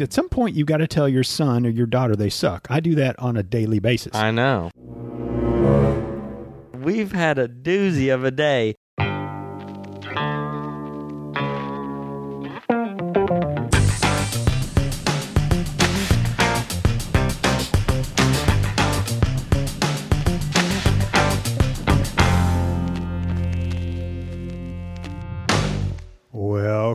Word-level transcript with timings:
fact, 0.00 0.10
at 0.10 0.14
some 0.14 0.28
point 0.28 0.56
you've 0.56 0.66
got 0.66 0.78
to 0.78 0.86
tell 0.86 1.08
your 1.08 1.24
son 1.24 1.66
or 1.66 1.70
your 1.70 1.86
daughter 1.86 2.16
they 2.16 2.30
suck. 2.30 2.66
I 2.70 2.80
do 2.80 2.94
that 2.96 3.18
on 3.18 3.36
a 3.36 3.42
daily 3.42 3.78
basis. 3.78 4.14
I 4.14 4.30
know. 4.30 4.70
We've 6.74 7.12
had 7.12 7.38
a 7.38 7.46
doozy 7.46 8.12
of 8.12 8.24
a 8.24 8.30
day. 8.30 8.74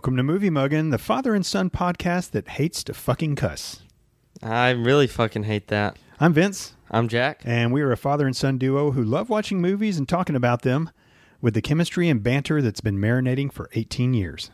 Welcome 0.05 0.17
to 0.17 0.23
Movie 0.23 0.51
Muggin, 0.51 0.91
the 0.91 0.99
father 0.99 1.33
and 1.33 1.43
son 1.43 1.71
podcast 1.71 2.29
that 2.29 2.47
hates 2.47 2.83
to 2.83 2.93
fucking 2.93 3.35
cuss. 3.37 3.81
I 4.43 4.69
really 4.69 5.07
fucking 5.07 5.45
hate 5.45 5.65
that. 5.69 5.97
I'm 6.19 6.31
Vince, 6.31 6.75
I'm 6.91 7.07
Jack. 7.07 7.41
and 7.43 7.73
we 7.73 7.81
are 7.81 7.91
a 7.91 7.97
father 7.97 8.27
and 8.27 8.35
son 8.35 8.59
duo 8.59 8.91
who 8.91 9.03
love 9.03 9.31
watching 9.31 9.59
movies 9.59 9.97
and 9.97 10.07
talking 10.07 10.35
about 10.35 10.61
them 10.61 10.91
with 11.41 11.55
the 11.55 11.61
chemistry 11.63 12.07
and 12.07 12.21
banter 12.21 12.61
that's 12.61 12.81
been 12.81 12.99
marinating 12.99 13.51
for 13.51 13.67
18 13.73 14.13
years. 14.13 14.51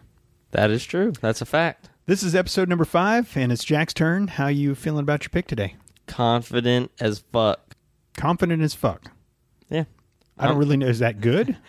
That 0.52 0.72
is 0.72 0.86
true. 0.86 1.12
That's 1.20 1.42
a 1.42 1.46
fact. 1.46 1.90
This 2.06 2.24
is 2.24 2.34
episode 2.34 2.70
number 2.70 2.86
five, 2.86 3.36
and 3.36 3.52
it's 3.52 3.66
Jack's 3.66 3.94
turn. 3.94 4.30
How 4.30 4.48
you 4.48 4.74
feeling 4.74 5.04
about 5.04 5.24
your 5.26 5.32
pick 5.32 5.48
today? 5.48 5.76
Confident 6.08 6.92
as 7.02 7.26
fuck. 7.34 7.76
Confident 8.16 8.62
as 8.62 8.74
fuck. 8.74 9.12
Yeah. 9.68 9.84
I 10.38 10.46
don't 10.46 10.54
Um, 10.54 10.60
really 10.60 10.78
know. 10.78 10.88
Is 10.88 11.00
that 11.00 11.20
good? 11.20 11.58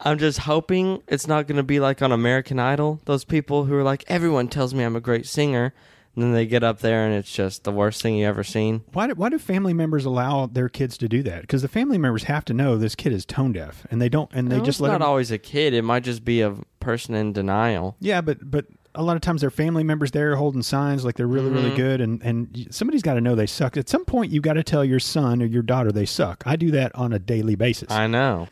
I'm 0.00 0.18
just 0.18 0.40
hoping 0.40 1.02
it's 1.08 1.26
not 1.26 1.46
going 1.46 1.56
to 1.56 1.62
be 1.62 1.80
like 1.80 2.02
on 2.02 2.12
American 2.12 2.58
Idol. 2.58 3.00
Those 3.04 3.24
people 3.24 3.64
who 3.64 3.74
are 3.76 3.82
like, 3.82 4.04
everyone 4.08 4.48
tells 4.48 4.74
me 4.74 4.84
I'm 4.84 4.96
a 4.96 5.00
great 5.00 5.26
singer. 5.26 5.72
And 6.14 6.22
then 6.22 6.32
they 6.32 6.46
get 6.46 6.62
up 6.62 6.78
there 6.78 7.04
and 7.06 7.12
it's 7.14 7.32
just 7.32 7.64
the 7.64 7.72
worst 7.72 8.00
thing 8.00 8.14
you 8.16 8.26
ever 8.26 8.44
seen. 8.44 8.82
Why 8.92 9.08
do, 9.08 9.14
why 9.14 9.30
do 9.30 9.38
family 9.38 9.72
members 9.74 10.04
allow 10.04 10.46
their 10.46 10.68
kids 10.68 10.96
to 10.98 11.08
do 11.08 11.24
that? 11.24 11.40
Because 11.40 11.62
the 11.62 11.68
family 11.68 11.98
members 11.98 12.24
have 12.24 12.44
to 12.44 12.54
know 12.54 12.76
this 12.76 12.94
kid 12.94 13.12
is 13.12 13.24
tone 13.26 13.52
deaf, 13.52 13.84
and 13.90 14.00
they 14.00 14.08
don't, 14.08 14.30
and 14.32 14.48
they 14.48 14.58
No, 14.58 14.64
just 14.64 14.76
it's 14.76 14.82
let 14.82 14.90
not 14.92 15.00
him. 15.00 15.08
always 15.08 15.32
a 15.32 15.38
kid. 15.38 15.74
It 15.74 15.82
might 15.82 16.04
just 16.04 16.24
be 16.24 16.40
a 16.40 16.54
person 16.78 17.16
in 17.16 17.32
denial. 17.32 17.96
Yeah, 17.98 18.20
but 18.20 18.48
but 18.48 18.66
a 18.94 19.02
lot 19.02 19.16
of 19.16 19.22
times 19.22 19.40
their 19.40 19.50
family 19.50 19.82
members 19.82 20.12
there 20.12 20.36
holding 20.36 20.62
signs 20.62 21.04
like 21.04 21.16
they're 21.16 21.26
really 21.26 21.50
really 21.50 21.70
Mhm. 21.72 21.76
good, 21.76 22.00
and 22.00 22.22
and 22.22 22.68
somebody's 22.70 23.02
got 23.02 23.14
to 23.14 23.20
know 23.20 23.34
they 23.34 23.46
suck. 23.46 23.76
At 23.76 23.88
some 23.88 24.04
point, 24.04 24.30
you 24.30 24.40
got 24.40 24.52
to 24.52 24.62
tell 24.62 24.84
your 24.84 25.00
son 25.00 25.42
or 25.42 25.46
your 25.46 25.62
daughter 25.64 25.90
they 25.90 26.06
suck. 26.06 26.44
I 26.46 26.54
do 26.54 26.70
that 26.70 26.94
on 26.94 27.12
a 27.12 27.18
daily 27.18 27.56
basis. 27.56 27.90
I 27.90 28.06
know. 28.06 28.46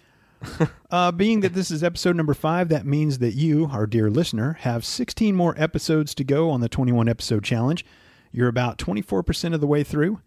Uh, 0.91 1.11
being 1.11 1.41
that 1.41 1.55
this 1.55 1.71
is 1.71 1.83
episode 1.83 2.15
number 2.17 2.35
five, 2.35 2.69
that 2.69 2.85
means 2.85 3.19
that 3.19 3.33
you, 3.35 3.65
our 3.73 3.87
dear 3.87 4.11
listener, 4.11 4.59
have 4.61 4.85
16 4.85 5.35
more 5.35 5.55
episodes 5.57 6.15
to 6.15 6.23
go 6.23 6.51
on 6.51 6.61
the 6.61 6.69
21 6.69 7.09
episode 7.09 7.43
challenge. 7.43 7.83
You're 8.31 8.49
about 8.49 8.77
24% 8.77 9.55
of 9.55 9.63
the 9.63 9.67
way 9.67 9.83
through. 9.83 10.21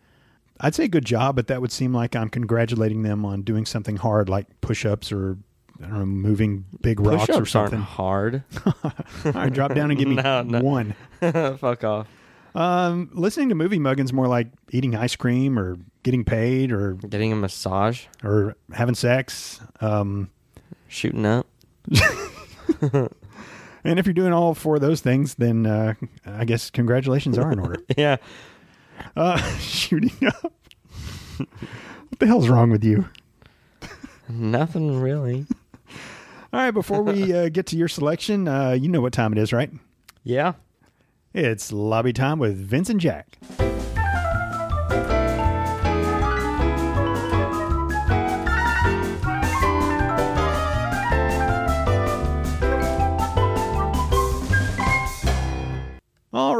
I'd 0.60 0.74
say 0.74 0.88
good 0.88 1.06
job, 1.06 1.36
but 1.36 1.46
that 1.48 1.62
would 1.62 1.72
seem 1.72 1.94
like 1.94 2.16
I'm 2.16 2.30
congratulating 2.30 3.04
them 3.04 3.26
on 3.26 3.44
doing 3.44 3.66
something 3.68 3.98
hard 3.98 4.28
like 4.28 4.48
push 4.62 4.88
ups 4.88 5.12
or 5.12 5.38
I 5.80 5.88
don't 5.88 6.00
know, 6.00 6.06
moving 6.06 6.66
big 6.82 7.00
rocks 7.00 7.24
or 7.30 7.42
Push-ups 7.42 7.52
something. 7.52 7.82
hard. 7.82 8.42
All 9.26 9.32
right, 9.34 9.54
drop 9.54 9.76
down 9.76 9.92
and 9.92 10.00
give 10.00 10.08
me 10.08 10.16
No, 10.24 10.42
no. 10.42 10.62
one. 10.62 10.96
Fuck 11.20 11.84
off. 11.84 12.08
Um, 12.56 13.10
listening 13.14 13.50
to 13.50 13.56
movie 13.56 13.78
muggin's 13.80 14.14
more 14.14 14.28
like 14.28 14.48
eating 14.72 14.96
ice 14.96 15.16
cream 15.16 15.60
or 15.60 15.78
getting 16.06 16.24
paid 16.24 16.72
or 16.72 16.94
Getting 16.94 17.34
a 17.34 17.36
massage, 17.36 18.06
or 18.24 18.56
having 18.72 18.94
sex. 18.94 19.60
Um, 19.82 20.30
shooting 20.88 21.26
up. 21.26 21.48
and 23.84 24.00
if 24.00 24.06
you're 24.06 24.14
doing 24.14 24.32
all 24.32 24.54
four 24.54 24.76
of 24.76 24.82
those 24.82 25.02
things, 25.02 25.34
then 25.36 25.66
uh, 25.66 25.96
I 26.26 26.46
guess 26.46 26.70
congratulations 26.70 27.38
are 27.38 27.52
in 27.52 27.60
order. 27.60 27.82
Yeah. 27.98 28.18
Uh, 29.16 29.38
shooting 29.60 30.14
up. 30.28 30.54
what 31.38 32.20
the 32.20 32.28
hell's 32.28 32.48
wrong 32.48 32.70
with 32.70 32.84
you? 32.84 33.10
Nothing 34.30 35.02
really. 35.02 35.46
All 36.54 36.62
right, 36.62 36.72
before 36.72 37.02
we 37.02 37.34
uh, 37.34 37.50
get 37.50 37.66
to 37.68 37.78
your 37.78 37.90
selection, 37.90 38.48
uh, 38.48 38.72
you 38.72 38.88
know 38.88 39.02
what 39.02 39.12
time 39.12 39.34
it 39.34 39.38
is, 39.40 39.52
right? 39.52 39.72
Yeah. 40.24 40.54
It's 41.34 41.74
lobby 41.74 42.14
time 42.14 42.40
with 42.40 42.56
Vince 42.58 42.90
and 42.90 43.00
Jack. 43.02 43.38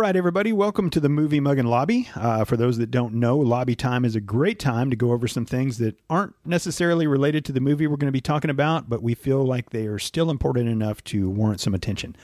Right, 0.06 0.16
everybody, 0.16 0.54
welcome 0.54 0.92
to 0.92 1.00
the 1.00 1.10
Movie 1.10 1.40
Muggin 1.40 1.66
Lobby. 1.66 2.08
Uh, 2.14 2.46
for 2.46 2.56
those 2.56 2.78
that 2.78 2.92
don't 2.92 3.16
know, 3.16 3.38
lobby 3.38 3.76
time 3.76 4.06
is 4.06 4.16
a 4.16 4.22
great 4.22 4.60
time 4.60 4.92
to 4.92 4.96
go 4.96 5.12
over 5.12 5.28
some 5.28 5.48
things 5.48 5.80
that 5.80 6.00
aren't 6.12 6.36
necessarily 6.46 7.08
related 7.08 7.44
to 7.46 7.52
the 7.52 7.60
movie 7.60 7.88
we're 7.88 7.98
going 7.98 8.06
to 8.06 8.12
be 8.12 8.22
talking 8.22 8.52
about, 8.52 8.88
but 8.88 9.02
we 9.02 9.16
feel 9.16 9.44
like 9.44 9.72
they 9.72 9.88
are 9.88 9.98
still 9.98 10.30
important 10.30 10.70
enough 10.70 11.04
to 11.06 11.28
warrant 11.28 11.60
some 11.60 11.74
attention. 11.74 12.16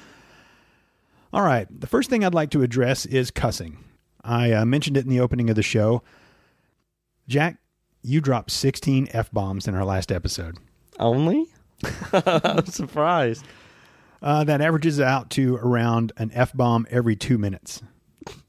All 1.34 1.42
right. 1.42 1.68
The 1.82 1.88
first 1.88 2.12
thing 2.12 2.24
I'd 2.24 2.36
like 2.36 2.52
to 2.52 2.62
address 2.62 3.08
is 3.08 3.32
cussing. 3.32 3.84
I 4.24 4.52
uh, 4.52 4.64
mentioned 4.64 4.96
it 4.96 5.04
in 5.04 5.10
the 5.10 5.20
opening 5.20 5.50
of 5.50 5.56
the 5.56 5.64
show. 5.64 6.04
Jack, 7.28 7.58
you 8.04 8.22
dropped 8.22 8.52
16 8.52 9.08
F 9.12 9.32
bombs 9.32 9.68
in 9.68 9.74
our 9.74 9.86
last 9.86 10.12
episode. 10.12 10.60
Only? 11.00 11.48
I'm 12.14 12.68
surprised. 12.68 13.44
Uh, 14.22 14.44
that 14.44 14.62
averages 14.62 15.00
out 15.00 15.30
to 15.32 15.56
around 15.58 16.12
an 16.18 16.30
F 16.34 16.54
bomb 16.54 16.86
every 16.92 17.16
two 17.16 17.38
minutes. 17.38 17.82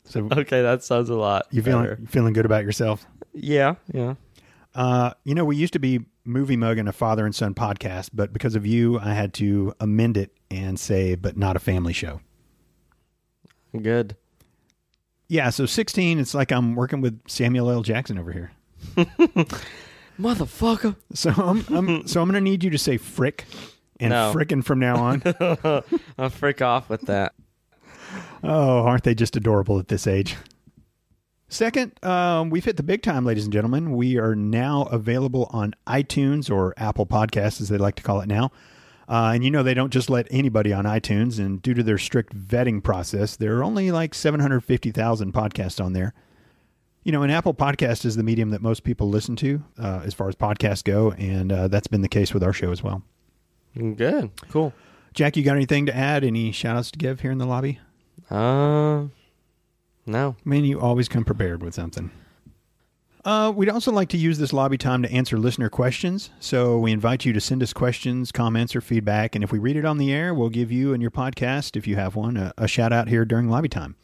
So 0.05 0.29
Okay, 0.31 0.61
that 0.61 0.85
sounds 0.85 1.09
a 1.09 1.15
lot. 1.15 1.47
you 1.51 1.63
feeling 1.63 1.85
better. 1.85 1.99
feeling 2.09 2.33
good 2.35 2.45
about 2.45 2.65
yourself? 2.65 3.07
Yeah, 3.33 3.77
yeah. 3.93 4.15
Uh, 4.75 5.13
you 5.25 5.35
know, 5.35 5.45
we 5.47 5.57
used 5.57 5.73
to 5.73 5.79
be 5.79 6.05
Movie 6.25 6.57
Muggin 6.57 6.89
a 6.89 6.93
father 6.93 7.25
and 7.25 7.35
son 7.35 7.55
podcast, 7.55 8.11
but 8.13 8.33
because 8.33 8.55
of 8.55 8.67
you, 8.67 8.99
I 8.99 9.15
had 9.15 9.33
to 9.35 9.75
amend 9.81 10.17
it 10.19 10.37
and 10.51 10.79
say, 10.79 11.15
but 11.15 11.37
not 11.39 11.57
a 11.57 11.59
family 11.59 11.93
show. 11.95 12.21
Good. 13.81 14.17
Yeah, 15.29 15.49
so 15.49 15.65
16, 15.65 16.19
it's 16.19 16.35
like 16.35 16.53
I'm 16.53 16.75
working 16.75 17.01
with 17.01 17.19
Samuel 17.27 17.71
L. 17.71 17.83
Jackson 17.83 18.19
over 18.19 18.33
here. 18.33 18.53
Motherfucker. 20.21 20.97
So 21.15 21.31
I'm, 21.31 21.65
I'm 21.75 22.07
so 22.07 22.21
I'm 22.21 22.29
going 22.29 22.35
to 22.35 22.41
need 22.51 22.63
you 22.63 22.71
to 22.71 22.79
say 22.79 22.97
frick 22.99 23.47
and 24.01 24.11
No. 24.11 24.33
frickin' 24.35 24.65
from 24.65 24.79
now 24.79 24.97
on. 24.97 25.23
I'll 26.19 26.31
freak 26.31 26.61
off 26.63 26.89
with 26.89 27.03
that. 27.03 27.35
oh, 28.43 28.81
aren't 28.85 29.05
they 29.05 29.15
just 29.15 29.37
adorable 29.37 29.79
at 29.79 29.89
this 29.89 30.07
age? 30.07 30.37
Second, 31.49 31.93
um, 32.03 32.49
we've 32.49 32.65
hit 32.65 32.79
the 32.79 32.83
big 32.83 33.03
time, 33.03 33.27
ladies 33.27 33.45
and 33.45 33.53
gentlemen. 33.53 33.93
We 33.95 34.17
are 34.19 34.35
now 34.35 34.85
available 34.85 35.49
on 35.53 35.75
iTunes 35.87 36.51
or 36.51 36.73
Apple 36.79 37.05
Podcasts, 37.07 37.61
as 37.61 37.69
they 37.69 37.77
like 37.77 37.95
to 37.97 38.03
call 38.03 38.21
it 38.23 38.27
now. 38.29 38.51
Uh, 39.09 39.33
and 39.35 39.45
you 39.45 39.51
know 39.51 39.63
they 39.63 39.75
don't 39.75 39.93
just 39.93 40.09
let 40.09 40.27
anybody 40.31 40.73
on 40.73 40.85
iTunes, 40.87 41.39
and 41.39 41.61
due 41.61 41.75
to 41.75 41.83
their 41.83 41.99
strict 41.99 42.35
vetting 42.35 42.83
process, 42.83 43.37
there 43.37 43.59
are 43.59 43.65
only 43.65 43.91
like 43.91 44.15
750,000 44.15 45.35
podcasts 45.35 45.85
on 45.85 45.93
there. 45.93 46.15
You 47.05 47.13
know, 47.13 47.23
an 47.23 47.31
Apple 47.31 47.53
Podcast 47.53 48.07
is 48.07 48.17
the 48.17 48.23
medium 48.23 48.51
that 48.51 48.63
most 48.63 48.85
people 48.85 49.09
listen 49.11 49.37
to 49.37 49.63
uh, 49.79 50.01
as 50.05 50.15
far 50.15 50.29
as 50.29 50.35
podcasts 50.37 50.85
go, 50.85 51.11
and 51.13 51.53
uh, 51.53 51.69
that's 51.69 51.89
been 51.89 52.01
the 52.01 52.09
case 52.09 52.33
with 52.33 52.43
our 52.43 52.55
show 52.55 52.71
as 52.71 52.83
well. 52.83 53.03
Good. 53.77 54.31
Cool. 54.51 54.73
Jack, 55.15 55.37
you 55.37 55.43
got 55.43 55.57
anything 55.57 55.87
to 55.87 55.97
add? 55.97 56.25
Any 56.25 56.53
shout 56.53 56.77
outs 56.77 56.91
to 56.93 56.99
give 56.99 57.21
here 57.21 57.31
in 57.31 57.39
the 57.39 57.47
lobby? 57.47 57.79
Uh, 58.31 59.05
no. 60.07 60.37
I 60.45 60.49
mean, 60.49 60.65
you 60.65 60.81
always 60.81 61.09
come 61.09 61.25
prepared 61.25 61.63
with 61.63 61.75
something. 61.75 62.11
Uh, 63.25 63.53
we'd 63.55 63.69
also 63.69 63.93
like 63.93 64.09
to 64.09 64.17
use 64.17 64.39
this 64.39 64.53
lobby 64.53 64.77
time 64.77 65.03
to 65.03 65.13
answer 65.13 65.39
listener 65.39 65.69
questions. 65.69 66.31
So 66.41 66.79
we 66.79 66.91
invite 66.91 67.25
you 67.25 67.33
to 67.35 67.41
send 67.41 67.63
us 67.63 67.73
questions, 67.73 68.33
comments, 68.33 68.75
or 68.75 68.81
feedback. 68.81 69.35
And 69.35 69.45
if 69.45 69.53
we 69.53 69.61
read 69.61 69.77
it 69.77 69.85
on 69.85 69.99
the 69.99 70.13
air, 70.13 70.35
we'll 70.35 70.49
give 70.49 70.73
you 70.73 70.93
and 70.93 71.01
your 71.01 71.13
podcast, 71.13 71.77
if 71.77 71.87
you 71.87 71.95
have 71.97 72.17
one, 72.17 72.37
a, 72.37 72.53
a 72.59 72.67
shout 72.67 72.93
out 72.93 73.09
here 73.09 73.25
during 73.25 73.49
lobby 73.49 73.69
time. 73.69 73.95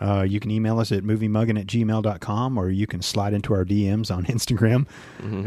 Uh, 0.00 0.22
you 0.22 0.40
can 0.40 0.50
email 0.50 0.80
us 0.80 0.90
at 0.92 1.02
moviemuggin 1.02 1.60
at 1.60 1.66
gmail.com 1.66 2.58
or 2.58 2.70
you 2.70 2.86
can 2.86 3.02
slide 3.02 3.34
into 3.34 3.52
our 3.52 3.64
DMs 3.66 4.14
on 4.14 4.24
Instagram 4.26 4.86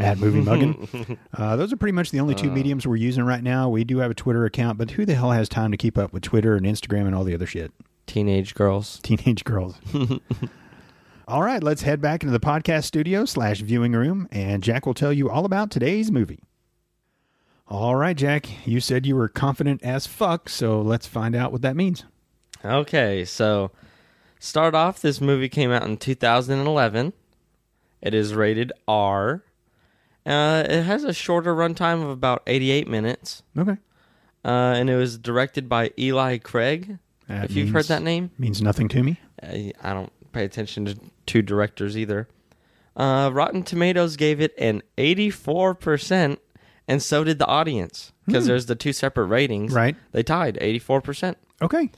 at 0.00 0.18
moviemuggin. 0.18 1.18
Uh, 1.36 1.56
those 1.56 1.72
are 1.72 1.76
pretty 1.76 1.92
much 1.92 2.10
the 2.12 2.20
only 2.20 2.34
two 2.34 2.50
mediums 2.50 2.86
we're 2.86 2.94
using 2.94 3.24
right 3.24 3.42
now. 3.42 3.68
We 3.68 3.82
do 3.82 3.98
have 3.98 4.10
a 4.10 4.14
Twitter 4.14 4.44
account, 4.44 4.78
but 4.78 4.92
who 4.92 5.04
the 5.04 5.14
hell 5.16 5.32
has 5.32 5.48
time 5.48 5.72
to 5.72 5.76
keep 5.76 5.98
up 5.98 6.12
with 6.12 6.22
Twitter 6.22 6.54
and 6.54 6.64
Instagram 6.64 7.06
and 7.06 7.14
all 7.14 7.24
the 7.24 7.34
other 7.34 7.46
shit? 7.46 7.72
Teenage 8.06 8.54
girls. 8.54 9.00
teenage 9.02 9.42
girls. 9.44 9.74
all 11.26 11.42
right, 11.42 11.62
let's 11.62 11.82
head 11.82 12.00
back 12.00 12.22
into 12.22 12.32
the 12.32 12.38
podcast 12.40 12.84
studio 12.84 13.24
slash 13.24 13.60
viewing 13.60 13.92
room, 13.92 14.28
and 14.30 14.62
Jack 14.62 14.86
will 14.86 14.94
tell 14.94 15.12
you 15.12 15.28
all 15.28 15.44
about 15.44 15.70
today's 15.72 16.12
movie. 16.12 16.40
All 17.66 17.96
right, 17.96 18.16
Jack, 18.16 18.66
you 18.66 18.78
said 18.78 19.06
you 19.06 19.16
were 19.16 19.28
confident 19.28 19.82
as 19.82 20.06
fuck, 20.06 20.48
so 20.48 20.80
let's 20.80 21.06
find 21.06 21.34
out 21.34 21.50
what 21.50 21.62
that 21.62 21.74
means. 21.76 22.04
Okay, 22.64 23.24
so 23.24 23.70
start 24.44 24.74
off. 24.74 25.00
This 25.00 25.20
movie 25.20 25.48
came 25.48 25.70
out 25.70 25.84
in 25.84 25.96
2011. 25.96 27.12
It 28.02 28.14
is 28.14 28.34
rated 28.34 28.72
R. 28.86 29.42
Uh, 30.26 30.64
it 30.68 30.82
has 30.84 31.04
a 31.04 31.12
shorter 31.12 31.54
runtime 31.54 32.02
of 32.02 32.08
about 32.10 32.42
88 32.46 32.88
minutes, 32.88 33.42
Okay. 33.58 33.76
uh, 34.44 34.48
and 34.48 34.88
it 34.88 34.96
was 34.96 35.18
directed 35.18 35.68
by 35.68 35.90
Eli 35.98 36.38
Craig. 36.38 36.98
That 37.28 37.44
if 37.46 37.50
you've 37.56 37.66
means- 37.66 37.74
heard 37.74 37.84
that 37.86 38.02
name, 38.02 38.30
Means 38.38 38.62
nothing 38.62 38.88
to 38.88 39.02
me. 39.02 39.18
uh, 39.42 39.46
I 39.82 39.92
don't 39.92 40.12
pay 40.32 40.44
attention 40.44 40.84
to, 40.86 40.98
to 41.26 41.42
directors 41.42 41.96
either. 41.96 42.28
Uh, 42.96 43.30
Rotten 43.32 43.62
Tomatoes 43.64 44.16
gave 44.16 44.40
it 44.40 44.54
an 44.58 44.82
84%, 44.96 46.38
and 46.88 47.02
so 47.02 47.24
did 47.24 47.38
the 47.38 47.46
audience 47.46 48.12
because 48.26 48.46
there's 48.46 48.66
the 48.66 48.74
two 48.76 48.92
separate 48.92 49.26
ratings. 49.26 49.72
Right. 49.72 49.96
They 50.12 50.22
tied 50.22 50.56
84%. 50.60 51.34
Okay. 51.60 51.90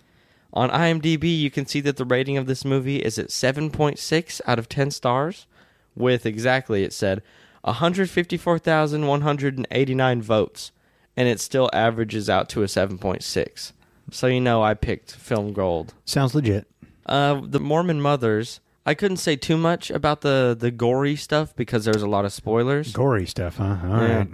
On 0.57 0.71
IMDb, 0.71 1.39
you 1.39 1.51
can 1.51 1.67
see 1.67 1.83
that 1.83 1.99
the 1.99 2.07
rating 2.07 2.39
of 2.39 2.47
this 2.47 2.65
movie 2.65 2.97
is 2.97 3.19
at 3.19 3.29
7.6 3.29 4.41
out 4.47 4.59
of 4.59 4.71
10 4.71 4.91
stars, 4.91 5.47
with 5.95 6.25
exactly, 6.25 6.83
it 6.83 6.95
said, 6.95 7.21
154,189 7.65 10.23
votes, 10.23 10.73
and 11.15 11.29
it 11.29 11.41
still 11.41 11.69
averages 11.75 12.31
out 12.31 12.49
to 12.49 12.63
a 12.63 12.67
7.6. 12.67 13.73
So 14.11 14.27
you 14.29 14.41
know 14.41 14.63
I 14.63 14.73
picked 14.73 15.13
Film 15.13 15.53
Gold. 15.53 15.93
Sounds 16.07 16.35
legit. 16.35 16.67
Uh, 17.05 17.43
the 17.45 17.61
Mormon 17.61 18.01
Mothers, 18.01 18.61
I 18.87 18.95
couldn't 18.95 19.19
say 19.19 19.37
too 19.37 19.59
much 19.59 19.91
about 19.91 20.23
the, 20.23 20.57
the 20.59 20.71
gory 20.71 21.17
stuff 21.17 21.55
because 21.55 21.85
there's 21.85 22.01
a 22.01 22.09
lot 22.09 22.25
of 22.25 22.33
spoilers. 22.33 22.95
Gory 22.95 23.27
stuff, 23.27 23.59
huh? 23.59 23.77
All 23.85 23.91
right. 23.91 24.09
Yeah. 24.09 24.25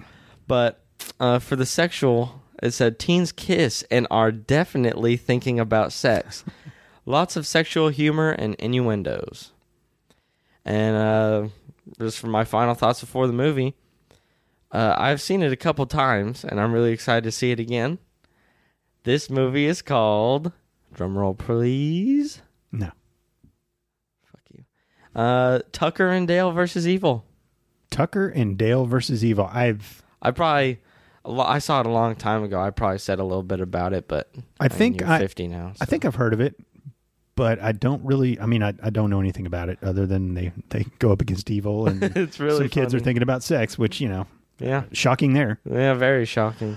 But 0.47 0.85
uh, 1.19 1.41
for 1.41 1.57
the 1.57 1.67
sexual, 1.67 2.42
it 2.63 2.71
said 2.71 2.99
teens 2.99 3.33
kiss 3.33 3.83
and 3.91 4.07
are 4.11 4.31
definitely 4.31 5.17
thinking 5.17 5.59
about 5.59 5.93
sex. 5.93 6.45
Lots 7.05 7.37
of 7.37 7.47
sexual 7.47 7.89
humor 7.89 8.31
and 8.31 8.55
innuendos. 8.55 9.53
And 10.65 10.97
uh, 10.97 11.49
just 11.99 12.21
for 12.21 12.29
my 12.29 12.45
final 12.45 12.75
thoughts 12.75 13.01
before 13.01 13.27
the 13.27 13.33
movie, 13.33 13.75
uh, 14.71 14.95
I've 14.97 15.21
seen 15.21 15.43
it 15.43 15.53
a 15.53 15.57
couple 15.57 15.85
times 15.87 16.45
and 16.45 16.61
I'm 16.61 16.73
really 16.73 16.93
excited 16.93 17.25
to 17.25 17.33
see 17.33 17.51
it 17.51 17.59
again. 17.59 17.99
This 19.03 19.29
movie 19.29 19.67
is 19.67 19.83
called, 19.83 20.53
drumroll 20.95 21.37
please. 21.37 22.43
No. 22.71 22.93
Fuck 24.25 24.43
you. 24.53 24.65
Uh, 25.21 25.61
Tucker 25.73 26.09
and 26.11 26.29
Dale 26.29 26.53
versus 26.53 26.87
Evil. 26.87 27.25
Tucker 27.91 28.29
and 28.29 28.57
Dale 28.57 28.87
versus 28.87 29.25
Evil. 29.25 29.51
I've 29.53 30.05
I 30.23 30.31
probably 30.31 30.79
I 31.25 31.59
saw 31.59 31.81
it 31.81 31.87
a 31.87 31.91
long 31.91 32.15
time 32.17 32.43
ago. 32.43 32.61
I 32.61 32.71
probably 32.71 32.99
said 32.99 33.19
a 33.19 33.25
little 33.25 33.43
bit 33.43 33.61
about 33.61 33.93
it, 33.93 34.09
but 34.09 34.35
I 34.61 34.69
think 34.69 35.01
you're 35.01 35.11
I- 35.11 35.19
50 35.19 35.49
now. 35.49 35.73
I 35.81 35.85
think 35.85 36.05
I've 36.05 36.17
heard 36.17 36.33
of 36.33 36.41
it, 36.41 36.57
but 37.37 37.61
I 37.63 37.73
don't 37.73 38.05
really. 38.05 38.39
I 38.41 38.47
mean, 38.47 38.63
I, 38.63 38.75
I 38.83 38.91
don't 38.91 39.09
know 39.11 39.21
anything 39.21 39.47
about 39.47 39.69
it 39.69 39.79
other 39.83 40.07
than 40.07 40.35
they 40.35 40.53
they 40.71 40.85
go 40.99 41.13
up 41.13 41.21
against 41.21 41.51
evil 41.51 41.87
and 41.87 42.03
it's 42.17 42.41
really 42.41 42.59
some 42.59 42.69
kids 42.69 42.95
are 42.95 43.01
thinking 43.01 43.23
about 43.23 43.43
sex, 43.43 43.79
which 43.79 44.01
you 44.01 44.09
know, 44.09 44.27
yeah, 44.59 44.85
shocking 44.93 45.33
there. 45.33 45.61
yeah, 45.65 45.95
very 45.95 46.25
shocking. 46.25 46.77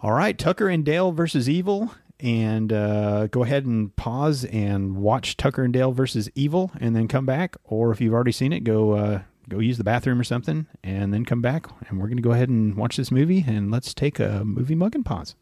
All 0.00 0.12
right, 0.12 0.36
Tucker 0.38 0.68
and 0.68 0.84
Dale 0.84 1.10
versus 1.10 1.48
Evil, 1.48 1.92
and 2.20 2.72
uh, 2.72 3.26
go 3.28 3.42
ahead 3.42 3.66
and 3.66 3.94
pause 3.96 4.44
and 4.44 4.96
watch 4.96 5.36
Tucker 5.36 5.64
and 5.64 5.72
Dale 5.72 5.90
versus 5.92 6.30
Evil, 6.36 6.70
and 6.80 6.94
then 6.94 7.08
come 7.08 7.26
back. 7.26 7.56
Or 7.64 7.90
if 7.90 8.00
you've 8.00 8.14
already 8.14 8.30
seen 8.32 8.52
it, 8.52 8.60
go 8.60 8.92
uh, 8.92 9.22
go 9.48 9.58
use 9.58 9.78
the 9.78 9.84
bathroom 9.84 10.20
or 10.20 10.24
something, 10.24 10.66
and 10.82 11.12
then 11.12 11.24
come 11.24 11.40
back. 11.40 11.66
And 11.88 11.98
we're 11.98 12.06
going 12.06 12.16
to 12.18 12.22
go 12.22 12.32
ahead 12.32 12.48
and 12.48 12.76
watch 12.76 12.96
this 12.96 13.10
movie, 13.10 13.44
and 13.46 13.70
let's 13.70 13.94
take 13.94 14.18
a 14.18 14.42
movie 14.44 14.76
muggin 14.76 15.04
pause. 15.04 15.34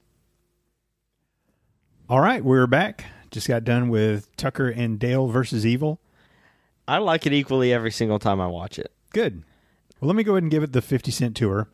All 2.09 2.21
right, 2.21 2.45
we're 2.45 2.67
back. 2.67 3.05
Just 3.31 3.49
got 3.49 3.65
done 3.65 3.89
with 3.89 4.35
Tucker 4.37 4.69
and 4.69 4.99
Dale 4.99 5.27
versus 5.27 5.67
Evil. 5.67 6.01
I 6.87 6.99
like 6.99 7.27
it 7.27 7.33
equally 7.33 7.73
every 7.73 7.91
single 7.91 8.19
time 8.19 8.41
I 8.41 8.47
watch 8.47 8.79
it. 8.79 8.93
Good. 9.13 9.43
Well, 10.01 10.07
let 10.07 10.17
me 10.17 10.23
go 10.23 10.33
ahead 10.33 10.45
and 10.45 10.51
give 10.51 10.63
it 10.63 10.73
the 10.73 10.83
50 10.83 11.11
cent 11.11 11.37
tour. 11.37 11.69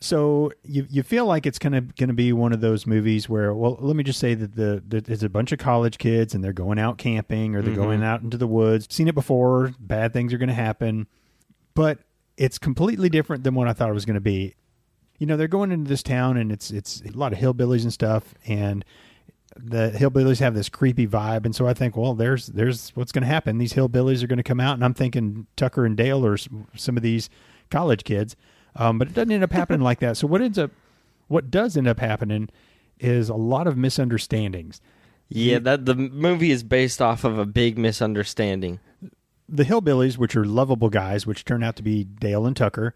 So 0.00 0.50
you 0.64 0.86
you 0.88 1.02
feel 1.02 1.26
like 1.26 1.44
it's 1.44 1.58
kind 1.58 1.74
of 1.74 1.94
going 1.94 2.08
to 2.08 2.14
be 2.14 2.32
one 2.32 2.54
of 2.54 2.62
those 2.62 2.86
movies 2.86 3.28
where 3.28 3.52
well 3.52 3.76
let 3.80 3.94
me 3.96 4.02
just 4.02 4.18
say 4.18 4.32
that 4.34 4.56
the 4.56 4.82
that 4.88 5.04
there's 5.04 5.22
a 5.22 5.28
bunch 5.28 5.52
of 5.52 5.58
college 5.58 5.98
kids 5.98 6.34
and 6.34 6.42
they're 6.42 6.54
going 6.54 6.78
out 6.78 6.96
camping 6.96 7.54
or 7.54 7.60
they're 7.60 7.72
mm-hmm. 7.74 7.82
going 7.82 8.02
out 8.02 8.22
into 8.22 8.38
the 8.38 8.46
woods. 8.46 8.88
Seen 8.90 9.08
it 9.08 9.14
before, 9.14 9.74
bad 9.78 10.14
things 10.14 10.32
are 10.32 10.38
going 10.38 10.48
to 10.48 10.54
happen. 10.54 11.06
But 11.74 11.98
it's 12.36 12.58
completely 12.58 13.08
different 13.08 13.44
than 13.44 13.54
what 13.54 13.68
I 13.68 13.72
thought 13.72 13.90
it 13.90 13.94
was 13.94 14.04
going 14.04 14.14
to 14.14 14.20
be. 14.20 14.54
You 15.18 15.26
know, 15.26 15.36
they're 15.36 15.48
going 15.48 15.70
into 15.70 15.88
this 15.88 16.02
town 16.02 16.36
and 16.36 16.50
it's 16.50 16.70
it's 16.70 17.02
a 17.02 17.10
lot 17.16 17.32
of 17.32 17.38
hillbillies 17.38 17.82
and 17.82 17.92
stuff 17.92 18.34
and 18.46 18.84
the 19.56 19.90
hillbillies 19.94 20.38
have 20.38 20.54
this 20.54 20.68
creepy 20.68 21.06
vibe 21.06 21.44
and 21.44 21.54
so 21.54 21.66
I 21.66 21.74
think 21.74 21.96
well 21.96 22.14
there's 22.14 22.46
there's 22.46 22.90
what's 22.90 23.12
going 23.12 23.22
to 23.22 23.28
happen 23.28 23.58
these 23.58 23.72
hillbillies 23.74 24.22
are 24.22 24.28
going 24.28 24.38
to 24.38 24.42
come 24.44 24.60
out 24.60 24.74
and 24.74 24.84
I'm 24.84 24.94
thinking 24.94 25.46
Tucker 25.56 25.84
and 25.84 25.96
Dale 25.96 26.24
or 26.24 26.36
some 26.38 26.96
of 26.96 27.02
these 27.02 27.28
college 27.68 28.04
kids 28.04 28.36
um, 28.76 28.96
but 28.98 29.08
it 29.08 29.14
doesn't 29.14 29.32
end 29.32 29.42
up 29.42 29.52
happening 29.52 29.80
like 29.80 29.98
that 30.00 30.16
so 30.16 30.26
what 30.28 30.40
ends 30.40 30.56
up 30.56 30.70
what 31.26 31.50
does 31.50 31.76
end 31.76 31.88
up 31.88 31.98
happening 31.98 32.48
is 33.00 33.28
a 33.28 33.34
lot 33.34 33.66
of 33.66 33.76
misunderstandings 33.76 34.80
Yeah, 35.28 35.58
that 35.58 35.84
the 35.84 35.94
movie 35.96 36.52
is 36.52 36.62
based 36.62 37.02
off 37.02 37.24
of 37.24 37.38
a 37.38 37.44
big 37.46 37.76
misunderstanding. 37.76 38.78
The 39.50 39.64
hillbillies, 39.64 40.16
which 40.16 40.36
are 40.36 40.44
lovable 40.44 40.88
guys, 40.88 41.26
which 41.26 41.44
turn 41.44 41.62
out 41.62 41.76
to 41.76 41.82
be 41.82 42.04
Dale 42.04 42.46
and 42.46 42.56
Tucker. 42.56 42.94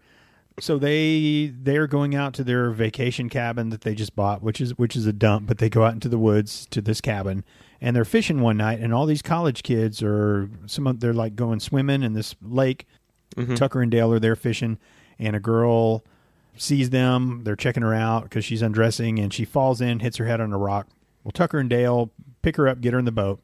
So 0.59 0.77
they 0.77 1.53
they're 1.53 1.87
going 1.87 2.15
out 2.15 2.33
to 2.35 2.43
their 2.43 2.71
vacation 2.71 3.27
cabin 3.27 3.69
that 3.69 3.81
they 3.81 3.93
just 3.93 4.15
bought, 4.15 4.41
which 4.41 4.61
is 4.61 4.77
which 4.77 4.95
is 4.95 5.05
a 5.05 5.11
dump, 5.11 5.47
but 5.47 5.57
they 5.57 5.69
go 5.69 5.83
out 5.83 5.93
into 5.93 6.07
the 6.07 6.17
woods 6.17 6.65
to 6.71 6.81
this 6.81 7.01
cabin 7.01 7.43
and 7.81 7.93
they're 7.93 8.05
fishing 8.05 8.39
one 8.39 8.55
night 8.57 8.79
and 8.79 8.93
all 8.93 9.05
these 9.05 9.21
college 9.21 9.63
kids 9.63 10.01
are 10.01 10.49
some 10.65 10.87
of 10.87 11.01
they're 11.01 11.13
like 11.13 11.35
going 11.35 11.59
swimming 11.59 12.03
in 12.03 12.13
this 12.13 12.35
lake. 12.41 12.87
Mm-hmm. 13.35 13.55
Tucker 13.55 13.81
and 13.81 13.91
Dale 13.91 14.13
are 14.13 14.19
there 14.19 14.37
fishing 14.37 14.77
and 15.19 15.35
a 15.35 15.41
girl 15.41 16.05
sees 16.55 16.89
them, 16.89 17.41
they're 17.43 17.57
checking 17.57 17.83
her 17.83 17.93
out 17.93 18.29
cuz 18.29 18.45
she's 18.45 18.61
undressing 18.61 19.19
and 19.19 19.33
she 19.33 19.43
falls 19.43 19.81
in, 19.81 19.99
hits 19.99 20.15
her 20.17 20.25
head 20.25 20.39
on 20.39 20.53
a 20.53 20.57
rock. 20.57 20.87
Well, 21.25 21.33
Tucker 21.33 21.59
and 21.59 21.69
Dale 21.69 22.11
pick 22.43 22.55
her 22.55 22.69
up, 22.69 22.79
get 22.79 22.93
her 22.93 22.99
in 22.99 23.05
the 23.05 23.11
boat. 23.11 23.41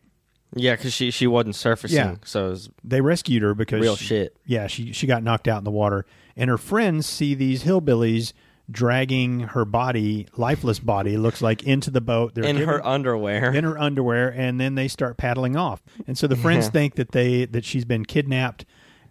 Yeah, 0.56 0.76
because 0.76 0.94
she 0.94 1.12
she 1.12 1.28
wasn't 1.28 1.56
surfacing, 1.56 1.96
Yeah. 1.98 2.16
so 2.26 2.48
it 2.48 2.50
was 2.50 2.70
They 2.84 3.02
rescued 3.02 3.42
her 3.44 3.54
because 3.56 3.82
real 3.82 3.96
she- 3.96 4.06
shit. 4.06 4.36
yeah, 4.46 4.68
she 4.68 4.92
she 4.92 5.08
got 5.08 5.24
knocked 5.24 5.48
out 5.48 5.60
in 5.60 5.64
the 5.64 5.72
water, 5.72 6.06
and 6.36 6.50
her 6.50 6.58
friends 6.58 7.06
see 7.06 7.34
these 7.36 7.64
hillbillies 7.64 8.34
dragging 8.70 9.42
her 9.42 9.66
body, 9.66 10.28
lifeless 10.38 10.80
body, 10.80 11.18
looks 11.18 11.42
like 11.42 11.62
into 11.64 11.92
the 11.92 12.00
boat. 12.02 12.34
They're 12.36 12.44
In 12.46 12.56
giving- 12.58 12.70
her 12.70 12.86
underwear. 12.86 13.54
in 13.54 13.64
her 13.66 13.78
underwear, 13.78 14.30
and 14.30 14.60
then 14.60 14.76
they 14.76 14.88
start 14.88 15.18
paddling 15.18 15.56
off. 15.58 15.82
And 16.08 16.18
so 16.18 16.28
the 16.28 16.36
friends 16.38 16.68
think 16.70 16.96
that 16.96 17.12
they 17.12 17.46
that 17.46 17.66
she's 17.66 17.86
been 17.86 18.06
kidnapped, 18.06 18.66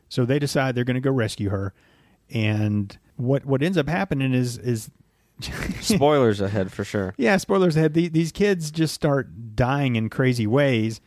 so 0.08 0.24
they 0.24 0.38
decide 0.38 0.74
they're 0.74 0.84
going 0.84 0.94
to 0.94 1.00
go 1.00 1.10
rescue 1.10 1.50
her. 1.50 1.72
And 2.30 2.96
what 3.16 3.44
what 3.44 3.62
ends 3.62 3.76
up 3.78 3.88
happening 3.88 4.32
is 4.34 4.56
is 4.58 4.90
Spoilers 5.80 6.40
ahead 6.40 6.70
for 6.70 6.84
sure. 6.84 7.14
yeah, 7.16 7.36
spoilers 7.38 7.76
ahead. 7.76 7.94
The, 7.94 8.08
these 8.08 8.30
kids 8.32 8.70
just 8.70 8.94
start 8.94 9.56
dying 9.56 9.96
in 9.96 10.10
crazy 10.10 10.46
ways. 10.46 11.00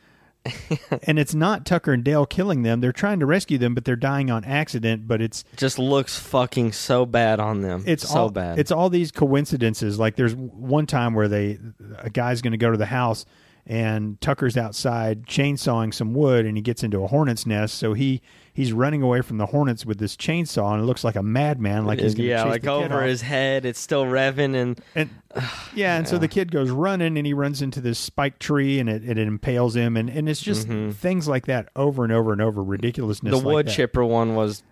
and 1.03 1.17
it's 1.17 1.33
not 1.33 1.65
Tucker 1.65 1.93
and 1.93 2.03
Dale 2.03 2.25
killing 2.25 2.63
them. 2.63 2.81
They're 2.81 2.91
trying 2.91 3.19
to 3.19 3.25
rescue 3.25 3.57
them, 3.57 3.73
but 3.73 3.85
they're 3.85 3.95
dying 3.95 4.29
on 4.29 4.43
accident. 4.43 5.07
But 5.07 5.21
it's 5.21 5.43
Just 5.55 5.79
looks 5.79 6.17
fucking 6.19 6.73
so 6.73 7.05
bad 7.05 7.39
on 7.39 7.61
them. 7.61 7.83
it's 7.87 8.07
so 8.09 8.19
all, 8.19 8.29
bad. 8.29 8.59
It's 8.59 8.71
all 8.71 8.89
these 8.89 9.11
coincidences. 9.11 9.99
Like 9.99 10.15
there's 10.15 10.35
one 10.35 10.85
time 10.85 11.13
where 11.13 11.27
they 11.27 11.59
a 11.99 12.09
guy's 12.09 12.41
going 12.41 12.51
to 12.51 12.57
go 12.57 12.71
to 12.71 12.77
the 12.77 12.87
house 12.87 13.25
and 13.65 14.19
Tucker's 14.19 14.57
outside 14.57 15.25
chainsawing 15.25 15.93
some 15.93 16.13
wood 16.13 16.45
and 16.45 16.57
he 16.57 16.61
gets 16.61 16.83
into 16.83 17.03
a 17.03 17.07
hornet's 17.07 17.45
nest. 17.45 17.75
So 17.75 17.93
he 17.93 18.21
he's 18.53 18.71
running 18.71 19.01
away 19.01 19.21
from 19.21 19.37
the 19.37 19.47
hornets 19.47 19.85
with 19.85 19.97
this 19.97 20.15
chainsaw 20.15 20.73
and 20.73 20.83
it 20.83 20.85
looks 20.85 21.03
like 21.03 21.15
a 21.15 21.23
madman. 21.23 21.85
Like 21.85 21.99
he's 21.99 22.13
going 22.13 22.25
to 22.25 22.29
yeah, 22.29 22.43
like 22.43 22.65
over 22.65 23.01
his 23.01 23.21
head, 23.21 23.65
it's 23.65 23.79
still 23.79 24.05
revving, 24.05 24.55
and 24.55 24.81
And 24.95 25.09
yeah, 25.75 25.97
and 25.97 26.07
so 26.07 26.17
the 26.17 26.27
kid 26.27 26.51
goes 26.51 26.69
running 26.69 27.17
and 27.17 27.25
he 27.25 27.33
runs 27.33 27.61
into 27.61 27.81
this 27.81 27.99
spike 27.99 28.39
tree 28.39 28.79
and 28.79 28.87
it, 28.87 29.03
it 29.07 29.17
impales 29.17 29.75
him 29.75 29.97
and, 29.97 30.09
and 30.09 30.29
it's 30.29 30.41
just 30.41 30.67
things 30.67 31.27
like 31.27 31.47
that 31.47 31.69
over 31.75 32.03
and 32.03 32.13
over 32.13 32.31
and 32.31 32.41
over 32.41 32.63
ridiculousness. 32.63 33.33
Mm-hmm. 33.33 33.43
the 33.43 33.47
like 33.47 33.53
wood 33.53 33.67
that. 33.67 33.71
chipper 33.71 34.05
one 34.05 34.35
was 34.35 34.63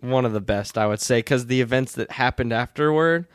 one 0.00 0.24
of 0.24 0.32
the 0.32 0.40
best, 0.40 0.76
I 0.76 0.86
would 0.86 1.00
say, 1.00 1.18
because 1.18 1.46
the 1.46 1.60
events 1.60 1.92
that 1.94 2.10
happened 2.10 2.52
afterward 2.52 3.26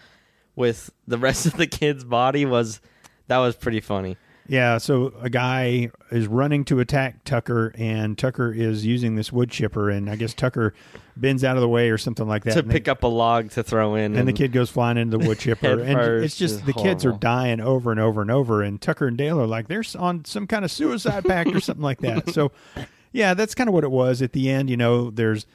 with 0.55 0.91
the 1.07 1.17
rest 1.17 1.45
of 1.45 1.57
the 1.57 1.67
kid's 1.67 2.03
body 2.03 2.45
was 2.45 2.81
that 3.27 3.39
was 3.39 3.55
pretty 3.55 3.79
funny. 3.79 4.17
Yeah, 4.47 4.77
so 4.77 5.13
a 5.21 5.29
guy 5.29 5.91
is 6.09 6.27
running 6.27 6.63
to 6.65 6.79
attack 6.79 7.23
Tucker, 7.25 7.73
and 7.77 8.17
Tucker 8.17 8.51
is 8.51 8.85
using 8.85 9.15
this 9.15 9.31
wood 9.31 9.49
chipper, 9.49 9.89
and 9.89 10.09
I 10.09 10.15
guess 10.15 10.33
Tucker 10.33 10.73
bends 11.17 11.43
out 11.43 11.57
of 11.57 11.61
the 11.61 11.67
way 11.67 11.89
or 11.89 11.97
something 11.97 12.27
like 12.27 12.43
that. 12.45 12.53
to 12.53 12.63
pick 12.63 12.85
the, 12.85 12.91
up 12.91 13.03
a 13.03 13.07
log 13.07 13.49
to 13.51 13.63
throw 13.63 13.95
in, 13.95 14.15
and 14.15 14.27
the 14.27 14.33
kid 14.33 14.51
goes 14.51 14.69
flying 14.69 14.97
into 14.97 15.17
the 15.17 15.27
wood 15.27 15.39
chipper, 15.39 15.79
and 15.81 15.93
first 15.93 16.25
it's 16.25 16.37
just 16.37 16.65
the 16.65 16.73
kids 16.73 17.05
are 17.05 17.11
dying 17.11 17.59
over 17.59 17.91
and 17.91 17.99
over 17.99 18.21
and 18.21 18.31
over, 18.31 18.61
and 18.61 18.81
Tucker 18.81 19.07
and 19.07 19.17
Dale 19.17 19.39
are 19.41 19.47
like 19.47 19.67
they're 19.67 19.83
on 19.97 20.23
some 20.25 20.47
kind 20.47 20.63
of 20.63 20.71
suicide 20.71 21.25
pact 21.25 21.53
or 21.53 21.59
something 21.59 21.83
like 21.83 21.99
that. 21.99 22.29
So, 22.33 22.51
yeah, 23.11 23.33
that's 23.33 23.55
kind 23.55 23.67
of 23.67 23.73
what 23.73 23.83
it 23.83 23.91
was. 23.91 24.21
At 24.21 24.33
the 24.33 24.49
end, 24.49 24.69
you 24.69 24.77
know, 24.77 25.09
there's 25.09 25.45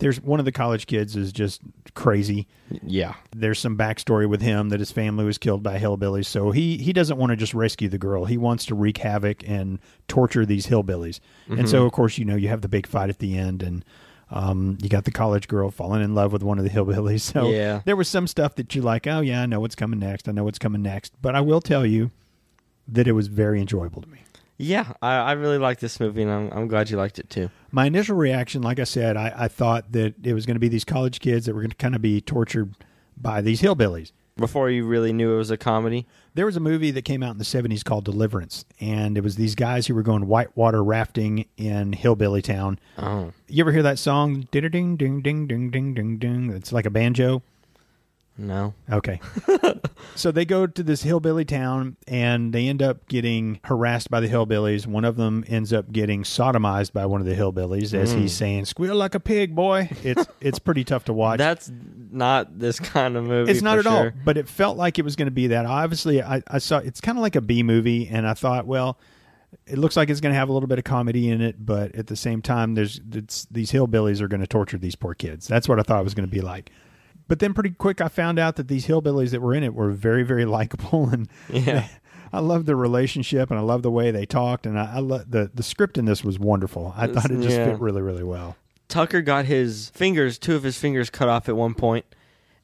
there's 0.00 0.20
one 0.20 0.38
of 0.40 0.44
the 0.44 0.52
college 0.52 0.86
kids 0.86 1.14
is 1.16 1.32
just 1.32 1.60
crazy 1.94 2.46
yeah, 2.82 3.14
there's 3.34 3.58
some 3.58 3.76
backstory 3.76 4.28
with 4.28 4.40
him 4.42 4.68
that 4.68 4.78
his 4.80 4.92
family 4.92 5.24
was 5.24 5.38
killed 5.38 5.62
by 5.62 5.78
hillbillies. 5.78 6.26
So 6.26 6.50
he 6.52 6.76
he 6.76 6.92
doesn't 6.92 7.18
want 7.18 7.30
to 7.30 7.36
just 7.36 7.52
rescue 7.54 7.88
the 7.88 7.98
girl. 7.98 8.24
He 8.26 8.36
wants 8.38 8.64
to 8.66 8.74
wreak 8.76 8.98
havoc 8.98 9.42
and 9.48 9.78
torture 10.08 10.46
these 10.46 10.66
hillbillies. 10.66 11.18
And 11.48 11.58
Mm-hmm. 11.58 11.66
so 11.66 11.84
of 11.86 11.92
course 11.92 12.16
you 12.18 12.24
know 12.24 12.36
you 12.36 12.48
have 12.48 12.60
the 12.60 12.68
big 12.68 12.86
fight 12.86 13.10
at 13.10 13.18
the 13.18 13.36
end, 13.36 13.62
and 13.62 13.84
um, 14.30 14.78
you 14.80 14.88
got 14.88 15.04
the 15.04 15.10
college 15.10 15.48
girl 15.48 15.70
falling 15.72 16.02
in 16.02 16.14
love 16.14 16.32
with 16.32 16.44
one 16.44 16.58
of 16.58 16.64
the 16.64 16.70
hillbillies. 16.70 17.20
So 17.32 17.50
Yeah. 17.50 17.82
there 17.84 17.96
was 17.96 18.08
some 18.08 18.26
stuff 18.28 18.54
that 18.54 18.72
you're 18.74 18.84
like, 18.84 19.06
oh 19.08 19.20
yeah, 19.20 19.42
I 19.42 19.46
know 19.46 19.58
what's 19.60 19.74
coming 19.74 19.98
next. 19.98 20.28
I 20.28 20.32
know 20.32 20.44
what's 20.44 20.58
coming 20.60 20.82
next. 20.82 21.12
But 21.20 21.34
I 21.34 21.40
will 21.40 21.60
tell 21.60 21.84
you 21.84 22.12
that 22.86 23.08
it 23.08 23.12
was 23.12 23.26
very 23.26 23.60
enjoyable 23.60 24.02
to 24.02 24.08
me. 24.08 24.18
Yeah, 24.62 24.92
I, 25.00 25.14
I 25.16 25.32
really 25.32 25.56
like 25.56 25.80
this 25.80 25.98
movie, 25.98 26.20
and 26.22 26.30
I'm, 26.30 26.50
I'm 26.52 26.68
glad 26.68 26.90
you 26.90 26.98
liked 26.98 27.18
it 27.18 27.30
too. 27.30 27.48
My 27.72 27.86
initial 27.86 28.14
reaction, 28.14 28.60
like 28.60 28.78
I 28.78 28.84
said, 28.84 29.16
I, 29.16 29.32
I 29.34 29.48
thought 29.48 29.92
that 29.92 30.14
it 30.22 30.34
was 30.34 30.44
going 30.44 30.56
to 30.56 30.60
be 30.60 30.68
these 30.68 30.84
college 30.84 31.18
kids 31.20 31.46
that 31.46 31.54
were 31.54 31.62
going 31.62 31.70
to 31.70 31.76
kind 31.76 31.94
of 31.94 32.02
be 32.02 32.20
tortured 32.20 32.74
by 33.16 33.40
these 33.40 33.62
hillbillies. 33.62 34.12
Before 34.36 34.68
you 34.70 34.86
really 34.86 35.12
knew 35.14 35.34
it 35.34 35.38
was 35.38 35.50
a 35.50 35.56
comedy. 35.56 36.06
There 36.34 36.46
was 36.46 36.56
a 36.56 36.60
movie 36.60 36.90
that 36.92 37.02
came 37.02 37.22
out 37.22 37.32
in 37.32 37.38
the 37.38 37.44
70s 37.44 37.82
called 37.84 38.04
Deliverance, 38.04 38.64
and 38.80 39.16
it 39.16 39.24
was 39.24 39.36
these 39.36 39.54
guys 39.54 39.86
who 39.86 39.94
were 39.94 40.02
going 40.02 40.26
whitewater 40.26 40.84
rafting 40.84 41.46
in 41.56 41.94
Hillbilly 41.94 42.42
Town. 42.42 42.78
Oh, 42.98 43.32
You 43.48 43.62
ever 43.64 43.72
hear 43.72 43.82
that 43.82 43.98
song? 43.98 44.46
Ding, 44.50 44.68
ding, 44.70 44.96
ding, 44.96 45.22
ding, 45.22 45.46
ding, 45.46 45.70
ding, 45.70 45.94
ding, 45.94 46.18
ding. 46.18 46.50
It's 46.50 46.72
like 46.72 46.84
a 46.86 46.90
banjo. 46.90 47.42
No. 48.40 48.74
Okay. 48.90 49.20
so 50.14 50.32
they 50.32 50.44
go 50.44 50.66
to 50.66 50.82
this 50.82 51.02
hillbilly 51.02 51.44
town 51.44 51.96
and 52.08 52.52
they 52.52 52.68
end 52.68 52.82
up 52.82 53.06
getting 53.06 53.60
harassed 53.64 54.10
by 54.10 54.20
the 54.20 54.28
hillbillies. 54.28 54.86
One 54.86 55.04
of 55.04 55.16
them 55.16 55.44
ends 55.46 55.72
up 55.72 55.92
getting 55.92 56.22
sodomized 56.22 56.94
by 56.94 57.04
one 57.04 57.20
of 57.20 57.26
the 57.26 57.34
hillbillies 57.34 57.92
as 57.92 58.12
he's 58.12 58.32
hmm. 58.32 58.38
saying, 58.38 58.64
"Squeal 58.64 58.96
like 58.96 59.14
a 59.14 59.20
pig, 59.20 59.54
boy." 59.54 59.90
It's 60.02 60.26
it's 60.40 60.58
pretty 60.58 60.84
tough 60.84 61.04
to 61.04 61.12
watch. 61.12 61.38
That's 61.38 61.70
not 62.10 62.58
this 62.58 62.80
kind 62.80 63.16
of 63.16 63.24
movie. 63.24 63.52
it's 63.52 63.62
not 63.62 63.74
for 63.74 63.80
at 63.80 63.86
all, 63.86 64.02
sure. 64.04 64.14
but 64.24 64.38
it 64.38 64.48
felt 64.48 64.78
like 64.78 64.98
it 64.98 65.04
was 65.04 65.16
going 65.16 65.28
to 65.28 65.32
be 65.32 65.48
that. 65.48 65.66
Obviously, 65.66 66.22
I, 66.22 66.42
I 66.48 66.58
saw 66.58 66.78
it's 66.78 67.02
kind 67.02 67.18
of 67.18 67.22
like 67.22 67.36
a 67.36 67.42
B 67.42 67.62
movie, 67.62 68.08
and 68.08 68.26
I 68.26 68.32
thought, 68.32 68.66
well, 68.66 68.98
it 69.66 69.76
looks 69.76 69.96
like 69.96 70.08
it's 70.08 70.20
going 70.20 70.32
to 70.32 70.38
have 70.38 70.48
a 70.48 70.52
little 70.52 70.66
bit 70.66 70.78
of 70.78 70.84
comedy 70.84 71.28
in 71.28 71.42
it, 71.42 71.64
but 71.64 71.94
at 71.94 72.06
the 72.06 72.16
same 72.16 72.40
time, 72.40 72.74
there's 72.74 73.00
it's, 73.12 73.46
these 73.50 73.70
hillbillies 73.70 74.22
are 74.22 74.28
going 74.28 74.40
to 74.40 74.46
torture 74.46 74.78
these 74.78 74.96
poor 74.96 75.14
kids. 75.14 75.46
That's 75.46 75.68
what 75.68 75.78
I 75.78 75.82
thought 75.82 76.00
it 76.00 76.04
was 76.04 76.14
going 76.14 76.28
to 76.28 76.34
be 76.34 76.40
like. 76.40 76.70
But 77.30 77.38
then, 77.38 77.54
pretty 77.54 77.70
quick, 77.70 78.00
I 78.00 78.08
found 78.08 78.40
out 78.40 78.56
that 78.56 78.66
these 78.66 78.88
hillbillies 78.88 79.30
that 79.30 79.40
were 79.40 79.54
in 79.54 79.62
it 79.62 79.72
were 79.72 79.92
very, 79.92 80.24
very 80.24 80.44
likable, 80.58 81.08
and 81.10 81.28
Yeah. 81.48 81.86
I 82.32 82.40
love 82.40 82.66
their 82.66 82.74
relationship, 82.74 83.50
and 83.50 83.58
I 83.58 83.62
love 83.62 83.82
the 83.82 83.90
way 83.90 84.10
they 84.10 84.26
talked, 84.26 84.66
and 84.66 84.76
I, 84.76 84.96
I 84.96 84.98
love 84.98 85.30
the 85.30 85.48
the 85.54 85.62
script 85.62 85.96
in 85.96 86.06
this 86.06 86.24
was 86.24 86.40
wonderful. 86.40 86.92
I 86.96 87.06
thought 87.06 87.30
it 87.30 87.40
just 87.40 87.56
Yeah. 87.56 87.66
fit 87.66 87.80
really, 87.80 88.02
really 88.02 88.24
well. 88.24 88.56
Tucker 88.88 89.20
got 89.22 89.44
his 89.44 89.90
fingers, 89.94 90.38
two 90.38 90.56
of 90.56 90.64
his 90.64 90.76
fingers 90.76 91.08
cut 91.08 91.28
off 91.28 91.48
at 91.48 91.54
one 91.56 91.74
point, 91.74 92.04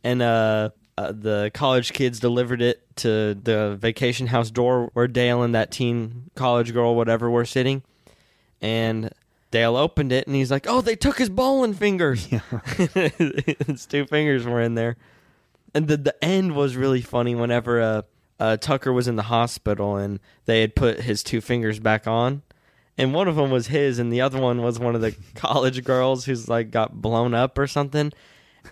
and 0.03 0.21
uh, 0.21 0.71
uh, 0.99 1.13
the 1.13 1.53
college 1.55 1.93
kids 1.93 2.19
delivered 2.19 2.61
it 2.61 2.83
to 2.97 3.35
the 3.35 3.77
vacation 3.81 4.27
house 4.27 4.51
door 4.51 4.91
where 4.95 5.07
Dale 5.07 5.43
and 5.45 5.55
that 5.55 5.71
teen 5.71 6.29
college 6.35 6.73
girl, 6.73 6.97
whatever, 6.97 7.31
were 7.31 7.45
sitting. 7.45 7.83
And 8.61 9.11
Dale 9.51 9.77
opened 9.77 10.13
it, 10.13 10.27
and 10.27 10.37
he's 10.37 10.51
like, 10.51 10.67
"Oh, 10.69 10.81
they 10.81 10.97
took 10.97 11.19
his 11.19 11.29
bowling 11.31 11.75
fingers. 11.75 12.27
his 12.77 13.87
two 13.87 14.05
fingers 14.07 14.45
were 14.45 14.61
in 14.61 14.75
there." 14.75 14.97
And 15.75 15.89
the 15.89 15.97
the 15.97 16.25
end 16.25 16.55
was 16.57 16.77
really 16.77 17.01
funny. 17.03 17.35
Whenever 17.35 17.81
uh, 17.81 18.03
uh, 18.41 18.57
Tucker 18.57 18.93
was 18.93 19.09
in 19.09 19.17
the 19.17 19.23
hospital, 19.25 19.97
and 19.97 20.21
they 20.47 20.61
had 20.61 20.75
put 20.75 21.01
his 21.01 21.23
two 21.23 21.41
fingers 21.41 21.79
back 21.79 22.07
on, 22.07 22.43
and 22.99 23.15
one 23.15 23.29
of 23.29 23.37
them 23.37 23.51
was 23.51 23.69
his, 23.69 23.99
and 23.99 24.13
the 24.13 24.21
other 24.21 24.41
one 24.41 24.63
was 24.63 24.79
one 24.79 24.95
of 24.95 25.01
the 25.01 25.15
college 25.35 25.85
girls 25.85 26.25
who's 26.25 26.49
like 26.49 26.71
got 26.71 27.01
blown 27.01 27.35
up 27.35 27.59
or 27.59 27.67
something. 27.67 28.13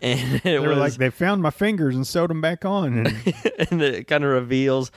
And 0.02 0.34
it 0.34 0.42
They 0.42 0.58
were 0.58 0.70
was 0.70 0.78
like, 0.78 0.94
they 0.94 1.10
found 1.10 1.40
my 1.40 1.50
fingers 1.50 1.94
and 1.94 2.04
sewed 2.04 2.28
them 2.28 2.40
back 2.40 2.64
on, 2.64 3.06
and 3.06 3.34
and 3.70 3.80
it 3.80 4.08
kind 4.08 4.24
of 4.24 4.30
reveals 4.30 4.90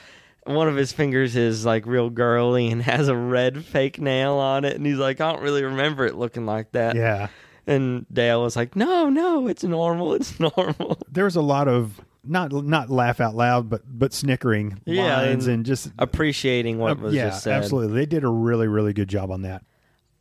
one 0.56 0.68
of 0.68 0.76
his 0.76 0.92
fingers 0.92 1.36
is 1.36 1.64
like 1.66 1.86
real 1.86 2.10
girly 2.10 2.68
and 2.70 2.82
has 2.84 3.08
a 3.08 3.16
red 3.16 3.64
fake 3.64 4.00
nail 4.00 4.34
on 4.34 4.64
it, 4.64 4.76
and 4.76 4.84
he's 4.86 4.98
like, 4.98 5.20
I 5.20 5.32
don't 5.32 5.42
really 5.42 5.62
remember 5.64 6.06
it 6.06 6.14
looking 6.16 6.46
like 6.46 6.72
that. 6.72 6.96
yeah. 6.96 7.28
And 7.66 8.06
Dale 8.10 8.42
was 8.42 8.56
like, 8.56 8.74
No, 8.76 9.10
no, 9.10 9.46
it's 9.46 9.62
normal, 9.62 10.14
it's 10.14 10.40
normal. 10.56 10.98
there 11.10 11.24
was 11.24 11.36
a 11.36 11.42
lot 11.42 11.68
of 11.68 12.00
not 12.24 12.50
not 12.52 12.88
laugh 12.90 13.20
out 13.20 13.34
loud, 13.34 13.68
but 13.68 13.82
but 13.86 14.12
snickering 14.14 14.80
Yeah, 14.86 15.20
lines 15.20 15.46
and 15.46 15.56
and, 15.56 15.66
just 15.66 15.92
Appreciating 15.98 16.78
what 16.78 16.92
uh, 16.92 17.00
was 17.02 17.14
yeah, 17.14 17.28
just 17.28 17.42
said. 17.42 17.52
absolutely. 17.54 17.94
They 18.00 18.06
did 18.06 18.24
a 18.24 18.28
really 18.28 18.68
really 18.68 18.92
good 18.94 19.08
job 19.08 19.30
on 19.30 19.42
that. 19.42 19.64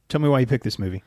Tell 0.09 0.19
me 0.21 0.27
why 0.29 0.41
you 0.41 0.45
picked 0.45 0.63
this 0.65 0.77
movie. 0.77 1.03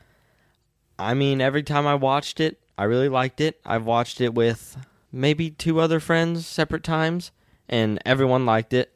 I 0.97 1.13
mean, 1.13 1.41
every 1.41 1.63
time 1.63 1.85
I 1.87 1.95
watched 1.95 2.39
it, 2.39 2.59
I 2.77 2.83
really 2.83 3.09
liked 3.09 3.39
it. 3.41 3.59
I've 3.65 3.85
watched 3.85 4.19
it 4.21 4.33
with 4.33 4.77
maybe 5.11 5.49
two 5.51 5.79
other 5.79 5.99
friends 5.99 6.45
separate 6.47 6.83
times, 6.83 7.31
and 7.69 7.99
everyone 8.05 8.45
liked 8.45 8.73
it. 8.73 8.95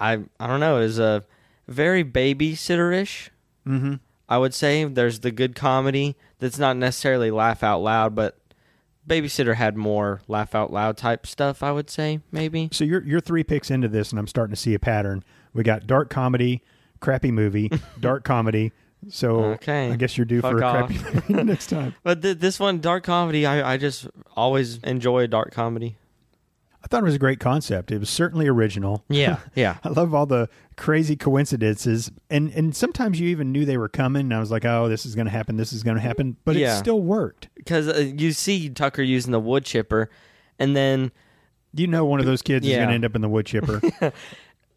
I 0.00 0.18
I 0.40 0.46
don't 0.46 0.60
know, 0.60 0.78
is 0.80 0.98
a 0.98 1.24
very 1.68 2.02
babysitter-ish. 2.04 3.30
Mm-hmm. 3.66 3.94
I 4.28 4.38
would 4.38 4.54
say 4.54 4.84
there's 4.84 5.20
the 5.20 5.30
good 5.30 5.54
comedy 5.54 6.16
that's 6.38 6.58
not 6.58 6.76
necessarily 6.76 7.30
laugh 7.30 7.62
out 7.62 7.78
loud, 7.80 8.14
but 8.14 8.36
Babysitter 9.08 9.54
had 9.56 9.76
more 9.76 10.20
laugh 10.28 10.54
out 10.54 10.72
loud 10.72 10.96
type 10.96 11.26
stuff. 11.26 11.62
I 11.62 11.72
would 11.72 11.90
say 11.90 12.20
maybe. 12.30 12.68
So 12.72 12.84
you're 12.84 13.02
you're 13.02 13.20
three 13.20 13.42
picks 13.44 13.70
into 13.70 13.88
this, 13.88 14.10
and 14.10 14.18
I'm 14.18 14.26
starting 14.28 14.54
to 14.54 14.60
see 14.60 14.74
a 14.74 14.78
pattern. 14.78 15.24
We 15.52 15.62
got 15.64 15.86
dark 15.86 16.10
comedy, 16.10 16.62
crappy 17.00 17.32
movie, 17.32 17.70
dark 18.00 18.22
comedy. 18.24 18.72
So 19.08 19.44
Okay. 19.54 19.90
I 19.90 19.96
guess 19.96 20.16
you're 20.18 20.26
due 20.26 20.42
for 20.42 20.58
a 20.60 20.64
off. 20.64 20.88
crappy 20.90 20.98
movie 21.32 21.42
next 21.44 21.68
time. 21.68 21.94
But 22.04 22.20
th- 22.22 22.38
this 22.38 22.60
one, 22.60 22.80
dark 22.80 23.02
comedy, 23.04 23.46
I 23.46 23.72
I 23.72 23.76
just 23.78 24.06
always 24.36 24.78
enjoy 24.78 25.26
dark 25.26 25.52
comedy. 25.52 25.96
I 26.82 26.86
thought 26.86 27.02
it 27.02 27.04
was 27.04 27.14
a 27.14 27.18
great 27.18 27.40
concept. 27.40 27.90
It 27.92 27.98
was 27.98 28.08
certainly 28.10 28.48
original. 28.48 29.04
Yeah, 29.08 29.38
yeah. 29.54 29.76
I 29.84 29.90
love 29.90 30.14
all 30.14 30.26
the 30.26 30.48
crazy 30.76 31.14
coincidences, 31.16 32.10
and 32.30 32.50
and 32.52 32.74
sometimes 32.74 33.20
you 33.20 33.28
even 33.28 33.52
knew 33.52 33.64
they 33.64 33.76
were 33.76 33.88
coming. 33.88 34.22
And 34.22 34.34
I 34.34 34.40
was 34.40 34.50
like, 34.50 34.64
oh, 34.64 34.88
this 34.88 35.04
is 35.04 35.14
going 35.14 35.26
to 35.26 35.30
happen. 35.30 35.56
This 35.56 35.72
is 35.72 35.82
going 35.82 35.96
to 35.96 36.02
happen, 36.02 36.36
but 36.44 36.56
Yeah. 36.56 36.74
it 36.76 36.78
still 36.78 37.02
worked. 37.02 37.48
because 37.54 37.86
uh, 37.88 37.98
you 37.98 38.32
see 38.32 38.70
Tucker 38.70 39.02
using 39.02 39.32
the 39.32 39.40
wood 39.40 39.64
chipper, 39.64 40.08
and 40.58 40.74
then 40.74 41.12
You 41.74 41.86
know, 41.86 42.04
one 42.04 42.18
of 42.20 42.26
those 42.26 42.42
kids 42.42 42.66
is 42.66 42.74
going 42.74 42.88
to 42.88 42.94
end 42.94 43.04
up 43.04 43.14
in 43.14 43.20
the 43.20 43.28
wood 43.28 43.46
chipper. 43.46 43.80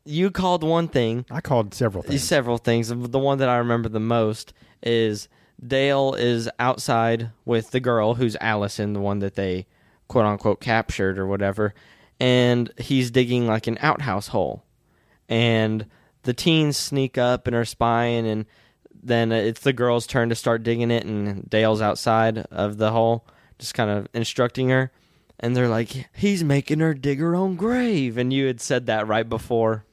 you 0.05 0.29
called 0.29 0.63
one 0.63 0.87
thing, 0.89 1.25
I 1.31 1.39
called 1.41 1.73
several 1.73 2.03
things. 2.03 2.21
several 2.23 2.57
things. 2.57 2.89
The 2.89 3.19
one 3.19 3.37
that 3.37 3.47
I 3.49 3.57
remember 3.57 3.87
the 3.89 3.99
most 4.01 4.53
is 4.81 5.29
Dale 5.65 6.13
is 6.15 6.49
outside 6.59 7.29
with 7.45 7.71
the 7.71 7.79
girl 7.79 8.15
who's 8.15 8.35
Allison, 8.41 8.91
the 8.93 8.99
one 8.99 9.19
that 9.19 9.35
they 9.35 9.65
quote 10.13 10.25
unquote 10.25 10.61
captured 10.61 11.17
or 11.17 11.25
whatever, 11.25 11.73
and 12.19 12.71
he's 12.77 13.09
digging 13.09 13.47
like 13.47 13.65
an 13.65 13.79
outhouse 13.81 14.27
hole, 14.27 14.63
and 15.27 15.87
the 16.21 16.33
teens 16.33 16.77
sneak 16.77 17.17
up 17.17 17.47
and 17.47 17.55
are 17.55 17.65
spying, 17.65 18.27
and 18.27 18.45
then 18.93 19.31
it's 19.31 19.61
the 19.61 19.73
girl's 19.73 20.05
turn 20.05 20.29
to 20.29 20.35
start 20.35 20.61
digging 20.61 20.91
it, 20.91 21.03
and 21.03 21.49
Dale's 21.49 21.81
outside 21.81 22.45
of 22.51 22.77
the 22.77 22.91
hole, 22.91 23.25
just 23.57 23.73
kind 23.73 23.89
of 23.89 24.07
instructing 24.13 24.69
her. 24.69 24.91
And 25.39 25.57
they're 25.57 25.67
like, 25.67 26.07
he's 26.15 26.43
making 26.43 26.79
her 26.79 26.93
dig 26.93 27.19
her 27.19 27.35
own 27.35 27.55
grave. 27.55 28.17
And 28.17 28.31
you 28.31 28.45
had 28.45 28.61
said 28.61 28.85
that 28.85 29.07
right 29.07 29.27
before. 29.27 29.83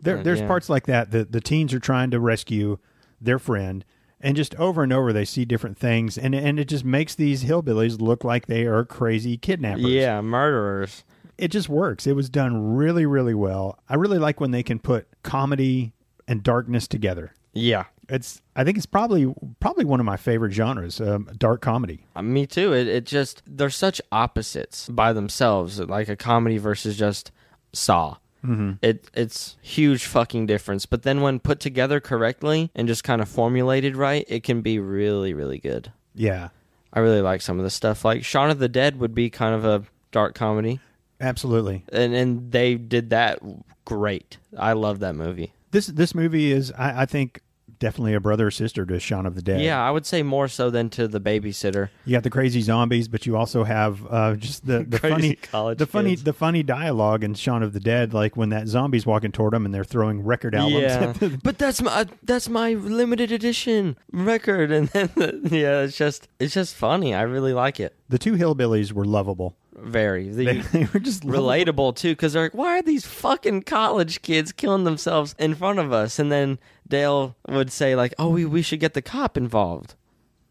There, 0.00 0.20
there's 0.22 0.40
yeah. 0.40 0.46
parts 0.48 0.68
like 0.68 0.86
that. 0.86 1.10
The 1.10 1.24
the 1.26 1.42
teens 1.42 1.74
are 1.74 1.78
trying 1.78 2.10
to 2.10 2.18
rescue 2.18 2.78
their 3.20 3.38
friend, 3.38 3.84
and 4.20 4.36
just 4.36 4.54
over 4.56 4.82
and 4.82 4.92
over 4.92 5.12
they 5.12 5.24
see 5.24 5.44
different 5.44 5.78
things, 5.78 6.16
and 6.18 6.34
and 6.34 6.58
it 6.60 6.66
just 6.68 6.84
makes 6.84 7.14
these 7.14 7.44
hillbillies 7.44 8.00
look 8.00 8.24
like 8.24 8.46
they 8.46 8.64
are 8.66 8.84
crazy 8.84 9.36
kidnappers. 9.36 9.84
Yeah, 9.84 10.20
murderers. 10.20 11.04
it 11.38 11.48
just 11.48 11.68
works. 11.68 12.06
It 12.06 12.14
was 12.14 12.28
done 12.28 12.76
really, 12.76 13.06
really 13.06 13.34
well. 13.34 13.78
I 13.88 13.94
really 13.94 14.18
like 14.18 14.40
when 14.40 14.50
they 14.50 14.62
can 14.62 14.78
put 14.78 15.06
comedy 15.22 15.92
and 16.28 16.42
darkness 16.42 16.86
together. 16.86 17.32
Yeah. 17.54 17.84
It's 18.08 18.42
I 18.56 18.64
think 18.64 18.76
it's 18.76 18.86
probably 18.86 19.32
probably 19.60 19.84
one 19.84 20.00
of 20.00 20.06
my 20.06 20.16
favorite 20.16 20.52
genres, 20.52 21.00
um, 21.00 21.30
dark 21.38 21.60
comedy. 21.62 22.04
Uh, 22.16 22.22
Me 22.22 22.44
too. 22.46 22.72
It, 22.72 22.88
it 22.88 23.06
just, 23.06 23.42
they're 23.46 23.70
such 23.70 24.00
opposites 24.12 24.88
by 24.88 25.12
themselves, 25.12 25.78
like 25.80 26.08
a 26.08 26.16
comedy 26.16 26.58
versus 26.58 26.98
just 26.98 27.30
Saw. 27.72 28.16
Mm-hmm. 28.44 28.72
It 28.82 29.10
It's 29.14 29.56
huge 29.62 30.04
fucking 30.04 30.46
difference. 30.46 30.86
But 30.86 31.02
then 31.02 31.20
when 31.20 31.40
put 31.40 31.60
together 31.60 32.00
correctly 32.00 32.70
and 32.74 32.88
just 32.88 33.04
kind 33.04 33.20
of 33.20 33.28
formulated 33.28 33.96
right, 33.96 34.24
it 34.28 34.42
can 34.42 34.60
be 34.62 34.78
really, 34.78 35.34
really 35.34 35.58
good. 35.58 35.92
Yeah, 36.14 36.48
I 36.92 37.00
really 37.00 37.20
like 37.20 37.40
some 37.42 37.58
of 37.58 37.64
the 37.64 37.70
stuff. 37.70 38.04
Like 38.04 38.24
Shaun 38.24 38.50
of 38.50 38.58
the 38.58 38.68
Dead 38.68 38.98
would 38.98 39.14
be 39.14 39.30
kind 39.30 39.54
of 39.54 39.64
a 39.64 39.84
dark 40.12 40.34
comedy. 40.34 40.80
absolutely. 41.20 41.84
And, 41.92 42.14
and 42.14 42.50
they 42.50 42.74
did 42.76 43.10
that 43.10 43.40
great. 43.84 44.38
I 44.56 44.72
love 44.72 45.00
that 45.00 45.14
movie. 45.14 45.52
This 45.70 45.86
this 45.86 46.14
movie 46.14 46.50
is 46.50 46.72
I, 46.72 47.02
I 47.02 47.06
think 47.06 47.42
definitely 47.80 48.14
a 48.14 48.20
brother 48.20 48.46
or 48.46 48.50
sister 48.52 48.86
to 48.86 49.00
Shaun 49.00 49.26
of 49.26 49.34
the 49.34 49.42
Dead. 49.42 49.60
Yeah, 49.62 49.82
I 49.82 49.90
would 49.90 50.06
say 50.06 50.22
more 50.22 50.46
so 50.46 50.70
than 50.70 50.88
to 50.90 51.08
the 51.08 51.20
babysitter. 51.20 51.88
You 52.04 52.12
got 52.12 52.22
the 52.22 52.30
crazy 52.30 52.60
zombies, 52.60 53.08
but 53.08 53.26
you 53.26 53.36
also 53.36 53.64
have 53.64 54.06
uh, 54.08 54.34
just 54.36 54.66
the, 54.66 54.84
the 54.84 54.98
funny 55.10 55.34
college 55.36 55.78
the 55.78 55.86
funny 55.86 56.14
the 56.14 56.32
funny 56.32 56.62
dialogue 56.62 57.24
in 57.24 57.34
Shaun 57.34 57.62
of 57.64 57.72
the 57.72 57.80
Dead, 57.80 58.14
like 58.14 58.36
when 58.36 58.50
that 58.50 58.68
zombie's 58.68 59.04
walking 59.06 59.32
toward 59.32 59.52
them 59.54 59.64
and 59.64 59.74
they're 59.74 59.82
throwing 59.82 60.22
record 60.22 60.54
albums. 60.54 60.82
Yeah, 60.82 61.08
at 61.08 61.14
the- 61.16 61.40
but 61.42 61.58
that's 61.58 61.82
my 61.82 62.06
that's 62.22 62.48
my 62.48 62.74
limited 62.74 63.32
edition 63.32 63.96
record, 64.12 64.70
and 64.78 64.88
then 64.90 65.10
yeah, 65.50 65.80
it's 65.80 65.96
just 65.96 66.28
it's 66.38 66.54
just 66.54 66.76
funny. 66.76 67.14
I 67.14 67.22
really 67.22 67.52
like 67.52 67.80
it. 67.80 67.96
the 68.08 68.18
two 68.18 68.34
hillbillies 68.34 68.92
were 68.92 69.04
lovable. 69.04 69.56
Very 69.82 70.28
They, 70.28 70.58
they 70.72 70.88
were 70.92 71.00
just 71.00 71.24
relatable 71.24 71.96
too, 71.96 72.12
because 72.12 72.32
they're 72.32 72.44
like, 72.44 72.54
why 72.54 72.78
are 72.78 72.82
these 72.82 73.06
fucking 73.06 73.62
college 73.62 74.22
kids 74.22 74.52
killing 74.52 74.84
themselves 74.84 75.34
in 75.38 75.54
front 75.54 75.78
of 75.78 75.92
us? 75.92 76.18
And 76.18 76.30
then 76.30 76.58
Dale 76.88 77.36
would 77.48 77.72
say 77.72 77.94
like, 77.96 78.14
oh, 78.18 78.30
we 78.30 78.44
we 78.44 78.62
should 78.62 78.80
get 78.80 78.94
the 78.94 79.02
cop 79.02 79.36
involved, 79.36 79.94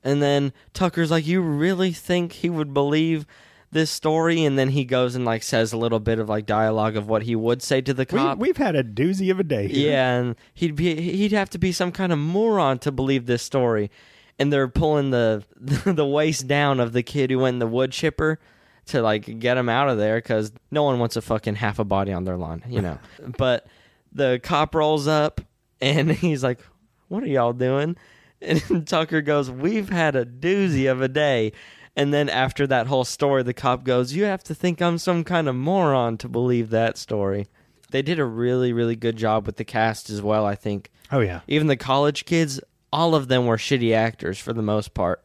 and 0.03 0.21
then 0.21 0.53
Tucker's 0.73 1.11
like, 1.11 1.27
you 1.27 1.41
really 1.41 1.91
think 1.91 2.31
he 2.33 2.49
would 2.49 2.73
believe 2.73 3.25
this 3.71 3.91
story 3.91 4.43
and 4.43 4.57
then 4.57 4.69
he 4.69 4.83
goes 4.83 5.13
and 5.13 5.25
like 5.25 5.43
says 5.43 5.71
a 5.71 5.77
little 5.77 5.99
bit 5.99 6.17
of 6.17 6.27
like 6.27 6.45
dialogue 6.47 6.95
of 6.95 7.07
what 7.07 7.21
he 7.21 7.35
would 7.35 7.61
say 7.61 7.79
to 7.81 7.93
the 7.93 8.07
We, 8.11 8.17
cop. 8.17 8.39
we've 8.39 8.57
had 8.57 8.75
a 8.75 8.83
doozy 8.83 9.29
of 9.29 9.39
a 9.39 9.43
day. 9.43 9.67
Here. 9.67 9.91
Yeah, 9.91 10.15
and 10.15 10.35
he'd 10.55 10.75
be 10.75 10.99
he'd 10.99 11.33
have 11.33 11.51
to 11.51 11.59
be 11.59 11.71
some 11.71 11.91
kind 11.91 12.11
of 12.11 12.17
moron 12.17 12.79
to 12.79 12.91
believe 12.91 13.27
this 13.27 13.43
story. 13.43 13.91
And 14.39 14.51
they're 14.51 14.67
pulling 14.69 15.11
the 15.11 15.43
the 15.59 16.05
waist 16.05 16.47
down 16.47 16.79
of 16.79 16.93
the 16.93 17.03
kid 17.03 17.29
who 17.29 17.39
went 17.39 17.55
in 17.55 17.59
the 17.59 17.67
wood 17.67 17.91
chipper 17.91 18.39
to 18.89 19.01
like 19.01 19.39
get 19.39 19.57
him 19.57 19.69
out 19.69 19.89
of 19.89 19.97
there 19.97 20.17
because 20.17 20.51
no 20.71 20.83
one 20.83 20.99
wants 20.99 21.15
a 21.15 21.21
fucking 21.21 21.55
half 21.55 21.79
a 21.79 21.83
body 21.83 22.11
on 22.13 22.23
their 22.25 22.37
lawn, 22.37 22.63
you 22.67 22.81
know. 22.81 22.99
but 23.37 23.65
the 24.11 24.39
cop 24.43 24.75
rolls 24.75 25.07
up 25.07 25.41
and 25.81 26.11
he's 26.23 26.43
like, 26.43 26.59
"What 27.07 27.23
are 27.23 27.27
y'all 27.27 27.53
doing?" 27.53 27.95
And 28.41 28.87
Tucker 28.87 29.21
goes, 29.21 29.49
"We've 29.51 29.89
had 29.89 30.15
a 30.15 30.25
doozy 30.25 30.89
of 30.91 31.01
a 31.01 31.07
day." 31.07 31.51
And 31.95 32.13
then 32.13 32.29
after 32.29 32.65
that 32.67 32.87
whole 32.87 33.03
story, 33.03 33.43
the 33.43 33.53
cop 33.53 33.83
goes, 33.83 34.13
"You 34.13 34.23
have 34.25 34.43
to 34.43 34.55
think 34.55 34.81
I'm 34.81 34.97
some 34.97 35.23
kind 35.23 35.49
of 35.49 35.55
moron 35.55 36.17
to 36.19 36.29
believe 36.29 36.69
that 36.69 36.97
story." 36.97 37.47
They 37.91 38.01
did 38.03 38.19
a 38.19 38.25
really, 38.25 38.71
really 38.71 38.95
good 38.95 39.17
job 39.17 39.45
with 39.47 39.55
the 39.57 39.65
cast 39.65 40.09
as 40.11 40.21
well. 40.21 40.45
I 40.45 40.53
think 40.55 40.91
Oh 41.11 41.19
yeah. 41.21 41.39
even 41.47 41.65
the 41.67 41.75
college 41.75 42.25
kids, 42.25 42.61
all 42.93 43.15
of 43.15 43.27
them 43.27 43.47
were 43.47 43.57
shitty 43.57 43.93
actors 43.95 44.37
for 44.37 44.53
the 44.53 44.61
most 44.61 44.93
part, 44.93 45.23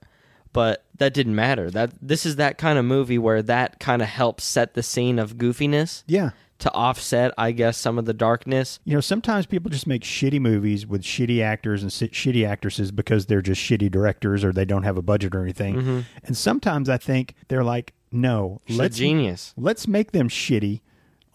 but 0.54 0.84
that 0.96 1.12
didn't 1.12 1.34
matter. 1.34 1.70
That 1.70 1.92
this 2.00 2.24
is 2.24 2.36
that 2.36 2.56
kind 2.56 2.78
of 2.78 2.86
movie 2.86 3.18
where 3.18 3.42
that 3.42 3.78
kind 3.80 4.00
of 4.00 4.08
helps 4.08 4.44
set 4.44 4.72
the 4.72 4.82
scene 4.82 5.18
of 5.18 5.36
goofiness 5.36 6.02
Yeah. 6.06 6.30
to 6.60 6.72
offset, 6.72 7.32
I 7.36 7.50
guess, 7.52 7.76
some 7.76 7.98
of 7.98 8.04
the 8.06 8.14
darkness. 8.14 8.78
You 8.84 8.94
know, 8.94 9.00
sometimes 9.00 9.44
people 9.44 9.70
just 9.70 9.86
make 9.86 10.02
shitty 10.02 10.40
movies 10.40 10.86
with 10.86 11.02
shitty 11.02 11.42
actors 11.42 11.82
and 11.82 11.92
si- 11.92 12.08
shitty 12.08 12.46
actresses 12.48 12.90
because 12.92 13.26
they're 13.26 13.42
just 13.42 13.60
shitty 13.60 13.90
directors 13.90 14.44
or 14.44 14.52
they 14.52 14.64
don't 14.64 14.84
have 14.84 14.96
a 14.96 15.02
budget 15.02 15.34
or 15.34 15.42
anything. 15.42 15.74
Mm-hmm. 15.74 16.00
And 16.22 16.36
sometimes 16.36 16.88
I 16.88 16.96
think 16.96 17.34
they're 17.48 17.64
like, 17.64 17.92
no, 18.12 18.60
It's 18.66 18.78
let's 18.78 18.96
genius. 18.96 19.52
let's 19.56 19.88
make 19.88 20.12
them 20.12 20.28
shitty 20.28 20.80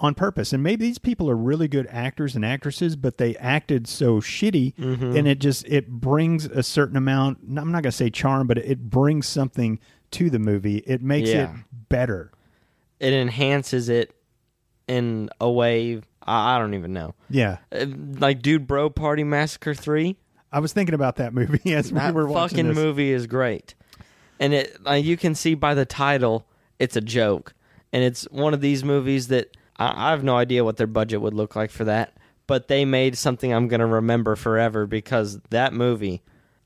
on 0.01 0.15
purpose. 0.15 0.53
And 0.53 0.63
maybe 0.63 0.85
these 0.85 0.97
people 0.97 1.29
are 1.29 1.35
really 1.35 1.67
good 1.67 1.87
actors 1.89 2.35
and 2.35 2.45
actresses, 2.45 2.95
but 2.95 3.17
they 3.17 3.35
acted 3.37 3.87
so 3.87 4.19
shitty, 4.21 4.75
Mm-hmm. 4.75 5.15
and 5.17 5.27
it 5.27 5.39
just 5.39 5.67
it 5.67 5.89
brings 5.89 6.45
a 6.45 6.63
certain 6.63 6.95
amount. 6.97 7.39
I'm 7.43 7.53
not 7.71 7.83
going 7.83 7.83
to 7.83 7.91
say 7.91 8.09
charm, 8.09 8.47
but 8.47 8.57
it 8.57 8.89
brings 8.89 9.27
something 9.27 9.79
to 10.11 10.29
the 10.29 10.39
movie. 10.39 10.77
It 10.87 11.01
makes 11.01 11.29
it 11.29 11.49
better. 11.89 12.31
It 12.99 13.13
enhances 13.13 13.89
it 13.89 14.13
in 14.87 15.29
a 15.39 15.49
way 15.49 16.01
I, 16.23 16.55
I 16.55 16.59
don't 16.59 16.73
even 16.73 16.93
know. 16.93 17.13
Yeah, 17.29 17.57
Uh, 17.71 17.85
Like, 18.19 18.41
dude, 18.41 18.67
bro, 18.67 18.89
Party 18.89 19.23
Massacre 19.23 19.73
three. 19.73 20.17
I 20.51 20.59
was 20.59 20.73
thinking 20.73 20.95
about 20.95 21.17
that 21.17 21.33
movie 21.33 21.73
as 21.75 21.91
we 21.93 21.99
were 22.11 22.25
watching 22.25 22.49
fucking 22.57 22.67
this. 22.69 22.75
movie 22.75 23.11
is 23.11 23.27
great, 23.27 23.75
and 24.39 24.53
it 24.53 24.75
uh, 24.87 24.93
you 24.93 25.15
can 25.17 25.35
see 25.35 25.53
by 25.53 25.73
the 25.75 25.85
title 25.85 26.47
it's 26.79 26.95
a 26.95 27.01
joke, 27.01 27.53
and 27.93 28.03
it's 28.03 28.23
one 28.31 28.53
of 28.55 28.61
these 28.61 28.83
movies 28.83 29.27
that 29.27 29.55
I, 29.79 30.09
I 30.09 30.11
have 30.11 30.23
no 30.23 30.35
idea 30.37 30.63
what 30.63 30.77
their 30.77 30.87
budget 30.87 31.21
would 31.21 31.33
look 31.33 31.55
like 31.55 31.71
for 31.71 31.85
that, 31.85 32.13
but 32.47 32.67
they 32.67 32.85
made 32.85 33.17
something 33.17 33.51
I'm 33.53 33.67
gonna 33.67 33.87
remember 33.87 34.35
forever 34.35 34.85
because 34.85 35.39
that 35.49 35.73
movie. 35.73 36.21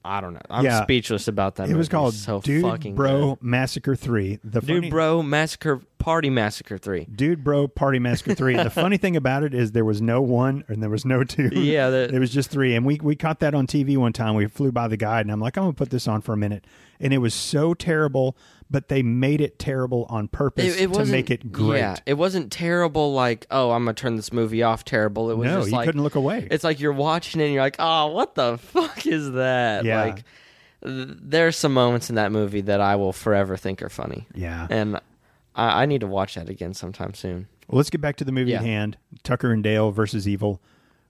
I 0.05 0.20
don't 0.20 0.34
know. 0.34 0.41
I'm 0.50 0.65
Yeah. 0.65 0.84
speechless 0.84 1.29
about 1.29 1.55
that. 1.55 1.70
It 1.70 1.77
was 1.77 1.88
called 1.88 2.13
so 2.13 2.41
Dude 2.41 2.62
fucking 2.63 2.93
Bro 2.93 3.36
good. 3.36 3.41
Massacre 3.43 3.96
Three. 3.96 4.38
The 4.43 4.60
Dude, 4.60 4.67
funny- 4.67 4.89
bro, 4.89 5.24
massacre, 5.24 5.79
party 5.98 6.29
massacre 6.29 6.77
three. 6.77 7.05
Dude 7.05 7.41
Bro 7.41 7.70
Party 7.70 8.00
Massacre 8.00 8.36
Three. 8.36 8.58
the 8.58 8.70
funny 8.70 8.98
thing 8.98 9.15
about 9.15 9.43
it 9.43 9.53
is 9.53 9.72
there 9.72 9.86
was 9.86 10.01
no 10.01 10.20
one 10.22 10.65
and 10.67 10.84
there 10.84 10.89
was 10.89 11.05
no 11.05 11.24
two. 11.24 11.50
Yeah, 11.53 11.89
the- 11.89 12.13
it 12.13 12.20
was 12.20 12.32
just 12.32 12.50
three. 12.50 12.75
And 12.75 12.86
we 12.86 13.00
we 13.01 13.15
caught 13.15 13.39
that 13.39 13.53
on 13.55 13.65
TV 13.65 13.96
one 13.96 14.12
time. 14.12 14.36
We 14.36 14.46
flew 14.48 14.74
by 14.74 14.89
the 14.89 14.98
guide, 14.98 15.22
and 15.22 15.32
I'm 15.32 15.39
like, 15.39 15.55
I'm 15.58 15.63
gonna 15.63 15.74
put 15.74 15.89
this 15.89 16.05
on 16.05 16.20
for 16.20 16.34
a 16.34 16.38
minute. 16.38 16.65
And 17.00 17.13
it 17.13 17.20
was 17.20 17.34
so 17.34 17.74
terrible, 17.74 18.36
but 18.74 18.89
they 18.89 19.03
made 19.03 19.39
it 19.39 19.60
terrible 19.60 20.08
on 20.10 20.27
purpose 20.27 20.65
It, 20.65 20.89
it 20.89 20.94
to 20.96 21.06
make 21.06 21.30
it 21.30 21.51
great. 21.51 21.77
Yeah, 21.77 21.96
it 22.08 22.15
wasn't 22.15 22.51
terrible. 22.51 23.13
Like, 23.13 23.46
oh, 23.51 23.70
I'm 23.70 23.84
gonna 23.86 23.94
turn 23.94 24.15
this 24.15 24.34
movie 24.34 24.63
off. 24.63 24.84
Terrible. 24.84 25.30
It 25.30 25.36
was 25.36 25.46
no, 25.46 25.60
just 25.60 25.70
you 25.70 25.77
like 25.77 25.86
couldn't 25.86 26.01
look 26.01 26.15
away. 26.15 26.48
It's 26.50 26.63
like 26.63 26.80
you're 26.80 26.92
watching 26.92 27.39
it 27.39 27.46
and 27.46 27.53
you're 27.53 27.62
like, 27.62 27.75
oh, 27.77 28.08
what 28.08 28.34
the 28.34 28.58
fuck 28.62 29.06
is 29.06 29.32
that? 29.34 29.86
Yeah. 29.86 30.01
Like, 30.01 30.15
th- 30.84 31.08
there's 31.22 31.56
some 31.56 31.71
moments 31.71 32.10
in 32.10 32.15
that 32.15 32.32
movie 32.32 32.62
that 32.62 32.82
I 32.82 32.95
will 32.95 33.13
forever 33.13 33.58
think 33.58 33.84
are 33.84 33.89
funny. 33.89 34.26
yeah. 34.34 34.65
And 34.71 35.00
I, 35.56 35.84
I 35.84 35.86
need 35.86 36.02
to 36.02 36.08
watch 36.08 36.34
that 36.34 36.50
again 36.50 36.74
sometime 36.74 37.13
soon. 37.13 37.48
Well, 37.67 37.78
let's 37.78 37.91
get 37.91 38.02
back 38.02 38.15
to 38.17 38.24
the 38.24 38.32
movie 38.32 38.56
at 38.56 38.63
hand. 38.63 38.98
Tucker 39.21 39.52
and 39.52 39.63
Dale 39.63 39.91
versus 39.91 40.28
Evil. 40.28 40.60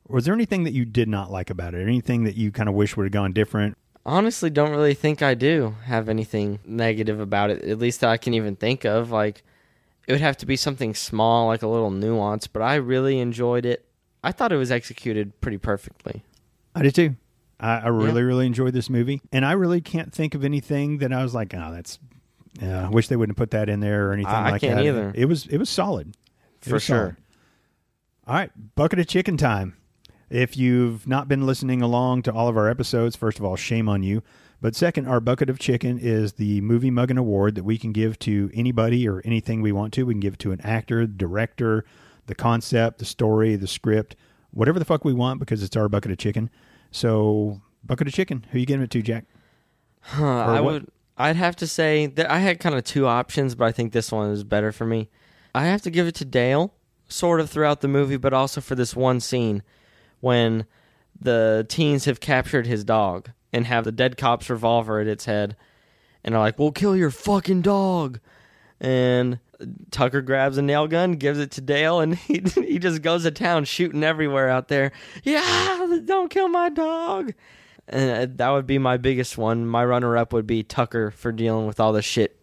Was 0.09 0.25
there 0.25 0.33
anything 0.33 0.65
that 0.65 0.73
you 0.73 0.83
did 0.83 1.07
not 1.07 1.31
like 1.31 1.49
about 1.49 1.73
it? 1.73 1.81
Anything 1.87 2.25
that 2.25 2.35
you 2.35 2.51
kind 2.51 2.67
of 2.67 2.75
wish 2.75 2.97
would 2.97 3.05
have 3.05 3.13
gone 3.13 3.31
different? 3.31 3.77
Honestly, 4.05 4.49
don't 4.49 4.71
really 4.71 4.93
think 4.93 5.21
I 5.21 5.33
do 5.33 5.75
have 5.85 6.09
anything 6.09 6.59
negative 6.65 7.19
about 7.19 7.49
it, 7.49 7.63
at 7.63 7.79
least 7.79 8.01
that 8.01 8.09
I 8.09 8.17
can 8.17 8.33
even 8.33 8.55
think 8.55 8.83
of. 8.83 9.11
Like, 9.11 9.43
it 10.07 10.11
would 10.11 10.19
have 10.21 10.35
to 10.37 10.45
be 10.45 10.57
something 10.57 10.93
small, 10.93 11.47
like 11.47 11.61
a 11.61 11.67
little 11.67 11.89
nuance, 11.91 12.45
but 12.47 12.61
I 12.61 12.75
really 12.75 13.19
enjoyed 13.19 13.65
it. 13.65 13.85
I 14.21 14.31
thought 14.33 14.51
it 14.51 14.57
was 14.57 14.71
executed 14.71 15.39
pretty 15.39 15.57
perfectly. 15.57 16.23
I 16.75 16.81
did 16.81 16.95
too. 16.95 17.15
I, 17.59 17.77
I 17.79 17.87
really, 17.87 18.23
really 18.23 18.45
enjoyed 18.45 18.73
this 18.73 18.89
movie, 18.89 19.21
and 19.31 19.45
I 19.45 19.53
really 19.53 19.79
can't 19.79 20.11
think 20.13 20.35
of 20.35 20.43
anything 20.43 20.97
that 20.97 21.13
I 21.13 21.23
was 21.23 21.33
like, 21.33 21.53
"Oh, 21.53 21.71
that's." 21.71 21.99
Yeah, 22.61 22.85
I 22.85 22.89
wish 22.89 23.07
they 23.07 23.15
wouldn't 23.15 23.37
put 23.37 23.51
that 23.51 23.69
in 23.69 23.79
there 23.79 24.09
or 24.09 24.13
anything 24.13 24.31
I 24.33 24.51
like 24.51 24.61
can't 24.61 24.75
that. 24.75 24.85
either. 24.85 25.11
It 25.15 25.25
was 25.25 25.47
it 25.47 25.57
was 25.57 25.69
solid 25.69 26.09
It 26.61 26.67
For 26.69 26.73
was 26.75 26.83
sure. 26.83 26.97
solid. 26.97 27.15
All 28.27 28.35
right, 28.35 28.51
bucket 28.75 28.99
of 28.99 29.07
chicken 29.07 29.37
time. 29.37 29.75
If 30.33 30.57
you've 30.57 31.07
not 31.07 31.27
been 31.27 31.45
listening 31.45 31.83
along 31.83 32.23
to 32.23 32.33
all 32.33 32.47
of 32.47 32.57
our 32.57 32.67
episodes, 32.67 33.15
first 33.15 33.37
of 33.37 33.45
all, 33.45 33.55
shame 33.55 33.87
on 33.87 34.01
you. 34.01 34.23
But 34.61 34.75
second, 34.75 35.07
our 35.07 35.19
bucket 35.19 35.47
of 35.47 35.59
chicken 35.59 35.99
is 35.99 36.33
the 36.33 36.59
movie 36.61 36.89
muggin 36.89 37.19
award 37.19 37.53
that 37.53 37.63
we 37.63 37.77
can 37.77 37.91
give 37.91 38.17
to 38.19 38.49
anybody 38.51 39.07
or 39.07 39.21
anything 39.25 39.61
we 39.61 39.71
want 39.71 39.93
to. 39.93 40.07
We 40.07 40.15
can 40.15 40.21
give 40.21 40.33
it 40.33 40.39
to 40.39 40.51
an 40.51 40.59
actor, 40.61 41.05
director, 41.05 41.85
the 42.25 42.33
concept, 42.33 42.97
the 42.97 43.05
story, 43.05 43.55
the 43.55 43.67
script, 43.67 44.15
whatever 44.49 44.79
the 44.79 44.85
fuck 44.85 45.05
we 45.05 45.13
want 45.13 45.39
because 45.39 45.61
it's 45.61 45.77
our 45.77 45.87
bucket 45.87 46.09
of 46.09 46.17
chicken. 46.17 46.49
So, 46.89 47.61
bucket 47.83 48.07
of 48.07 48.13
chicken. 48.15 48.47
Who 48.49 48.57
you 48.57 48.65
giving 48.65 48.83
it 48.83 48.89
to, 48.89 49.03
Jack? 49.03 49.25
Huh, 50.01 50.25
I 50.25 50.61
what? 50.61 50.73
would. 50.73 50.87
I'd 51.15 51.35
have 51.35 51.55
to 51.57 51.67
say 51.67 52.07
that 52.07 52.31
I 52.31 52.39
had 52.39 52.59
kind 52.59 52.73
of 52.73 52.83
two 52.83 53.05
options, 53.05 53.53
but 53.53 53.65
I 53.65 53.71
think 53.71 53.93
this 53.93 54.11
one 54.11 54.31
is 54.31 54.43
better 54.43 54.71
for 54.71 54.85
me. 54.85 55.11
I 55.53 55.65
have 55.65 55.83
to 55.83 55.91
give 55.91 56.07
it 56.07 56.15
to 56.15 56.25
Dale, 56.25 56.73
sort 57.07 57.39
of 57.39 57.51
throughout 57.51 57.81
the 57.81 57.87
movie, 57.87 58.17
but 58.17 58.33
also 58.33 58.61
for 58.61 58.73
this 58.73 58.95
one 58.95 59.19
scene 59.19 59.61
when 60.23 60.65
the 61.19 61.65
teens 61.67 62.05
have 62.05 62.21
captured 62.21 62.65
his 62.65 62.85
dog 62.85 63.29
and 63.51 63.67
have 63.67 63.83
the 63.83 63.91
dead 63.91 64.17
cop's 64.17 64.49
revolver 64.49 65.01
at 65.01 65.07
its 65.07 65.25
head, 65.25 65.57
and 66.23 66.33
are 66.33 66.39
like, 66.39 66.57
"We'll 66.57 66.71
kill 66.71 66.95
your 66.95 67.11
fucking 67.11 67.61
dog," 67.61 68.21
and 68.79 69.39
Tucker 69.91 70.21
grabs 70.21 70.57
a 70.57 70.61
nail 70.61 70.87
gun, 70.87 71.13
gives 71.13 71.39
it 71.39 71.51
to 71.51 71.61
Dale, 71.61 71.99
and 71.99 72.15
he 72.17 72.41
he 72.55 72.79
just 72.79 73.01
goes 73.01 73.23
to 73.23 73.31
town 73.31 73.65
shooting 73.65 74.03
everywhere 74.03 74.49
out 74.49 74.69
there. 74.69 74.93
Yeah, 75.23 75.97
don't 76.05 76.29
kill 76.29 76.47
my 76.47 76.69
dog. 76.69 77.33
And 77.85 78.11
uh, 78.31 78.33
that 78.37 78.49
would 78.51 78.65
be 78.65 78.77
my 78.77 78.95
biggest 78.95 79.37
one. 79.37 79.67
My 79.67 79.83
runner 79.83 80.15
up 80.15 80.31
would 80.31 80.47
be 80.47 80.63
Tucker 80.63 81.11
for 81.11 81.33
dealing 81.33 81.67
with 81.67 81.81
all 81.81 81.91
the 81.91 82.01
shit 82.01 82.39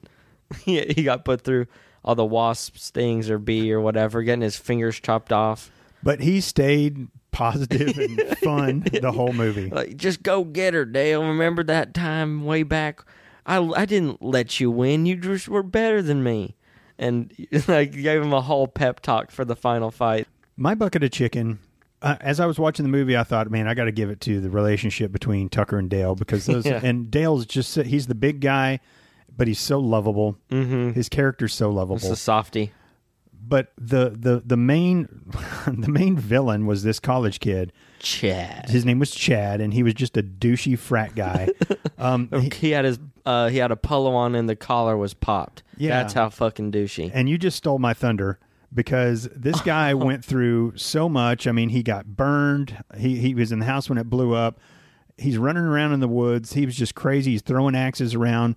he, 0.65 0.81
he 0.83 1.03
got 1.03 1.25
put 1.25 1.43
through, 1.43 1.67
all 2.05 2.15
the 2.15 2.25
wasp 2.25 2.77
stings 2.77 3.31
or 3.31 3.39
bee 3.39 3.73
or 3.73 3.81
whatever, 3.81 4.23
getting 4.23 4.43
his 4.43 4.57
fingers 4.57 5.01
chopped 5.01 5.33
off. 5.33 5.71
But 6.03 6.21
he 6.21 6.41
stayed 6.41 7.09
positive 7.33 7.97
and 7.99 8.21
fun 8.39 8.81
the 9.01 9.13
whole 9.13 9.33
movie. 9.33 9.71
Like, 9.71 9.97
just 9.97 10.23
go 10.23 10.45
get 10.45 10.75
her, 10.75 10.85
Dale. 10.85 11.23
Remember 11.23 11.63
that 11.65 11.95
time 11.95 12.45
way 12.45 12.63
back? 12.63 13.03
I, 13.47 13.59
I 13.59 13.85
didn't 13.87 14.23
let 14.23 14.61
you 14.61 14.71
win. 14.71 15.07
You 15.07 15.17
just 15.17 15.49
were 15.49 15.63
better 15.63 16.03
than 16.03 16.23
me. 16.23 16.57
And 16.99 17.33
like 17.69 17.93
gave 17.93 18.23
him 18.23 18.33
a 18.33 18.41
whole 18.43 18.69
pep 18.69 19.01
talk 19.01 19.31
for 19.31 19.45
the 19.45 19.57
final 19.57 19.91
fight. 19.91 20.29
My 20.57 20.75
bucket 20.75 21.03
of 21.03 21.11
chicken. 21.11 21.59
Uh, 22.03 22.17
as 22.21 22.41
I 22.41 22.47
was 22.47 22.59
watching 22.59 22.83
the 22.85 22.89
movie, 22.91 23.15
I 23.17 23.25
thought, 23.25 23.51
man, 23.51 23.69
I 23.69 23.75
got 23.75 23.85
to 23.85 23.93
give 23.93 24.09
it 24.09 24.21
to 24.23 24.41
the 24.41 24.49
relationship 24.49 25.13
between 25.13 25.49
Tucker 25.51 25.79
and 25.79 25.91
Dale 25.91 26.15
because 26.15 26.47
those 26.47 26.65
Yeah. 26.67 26.81
and 26.83 27.11
Dale's 27.11 27.45
just 27.47 27.75
he's 27.77 28.07
the 28.07 28.15
big 28.15 28.41
guy, 28.41 28.81
but 29.37 29.49
he's 29.49 29.59
so 29.59 29.79
lovable. 29.79 30.37
Mm-hmm. 30.51 30.93
His 30.93 31.09
character's 31.11 31.53
so 31.55 31.69
It's 31.71 31.77
lovable. 31.77 32.13
a 32.13 32.17
softy. 32.17 32.73
But 33.43 33.73
the 33.79 34.11
the 34.11 34.43
the 34.45 34.57
main 34.57 35.09
the 35.67 35.89
main 35.91 36.17
villain 36.17 36.67
was 36.67 36.83
this 36.83 37.01
college 37.01 37.41
kid. 37.41 37.73
Chad. 37.99 38.71
His 38.71 38.85
name 38.85 38.99
was 38.99 39.11
Chad, 39.11 39.61
and 39.61 39.75
he 39.75 39.83
was 39.83 39.93
just 39.95 40.17
a 40.17 40.23
douchey 40.23 40.79
frat 40.79 41.15
guy. 41.15 41.49
um, 41.99 42.29
he- 42.33 42.51
He 42.55 42.71
had 42.71 42.85
his 42.85 42.99
uh, 43.27 43.49
he 43.49 43.59
had 43.59 43.71
a 43.71 43.77
polo 43.77 44.13
on 44.13 44.35
and 44.35 44.49
the 44.49 44.57
collar 44.57 44.97
was 44.97 45.13
popped. 45.15 45.63
Yeah. 45.77 45.91
That's 46.03 46.15
how 46.15 46.29
fucking 46.31 46.73
douchey. 46.73 47.11
and 47.13 47.29
you 47.29 47.37
just 47.39 47.57
stole 47.59 47.79
my 47.79 47.93
thunder 47.95 48.39
because 48.73 49.29
this 49.35 49.61
guy 49.63 49.93
went 49.95 50.25
through 50.25 50.73
so 50.77 51.09
much. 51.09 51.47
I 51.47 51.53
mean, 51.53 51.69
he 51.71 51.83
got 51.83 52.07
burned. 52.07 52.83
He 52.97 53.17
he 53.17 53.35
was 53.35 53.53
in 53.53 53.59
the 53.59 53.67
house 53.67 53.89
when 53.89 53.99
it 53.99 54.09
blew 54.09 54.35
up. 54.35 54.59
He's 55.19 55.37
running 55.37 55.65
around 55.65 55.93
in 55.93 56.01
the 56.01 56.09
woods. 56.09 56.55
He 56.55 56.65
was 56.65 56.75
just 56.77 56.95
crazy. 56.95 57.33
He's 57.33 57.43
throwing 57.43 57.77
axes 57.77 58.15
around. 58.15 58.57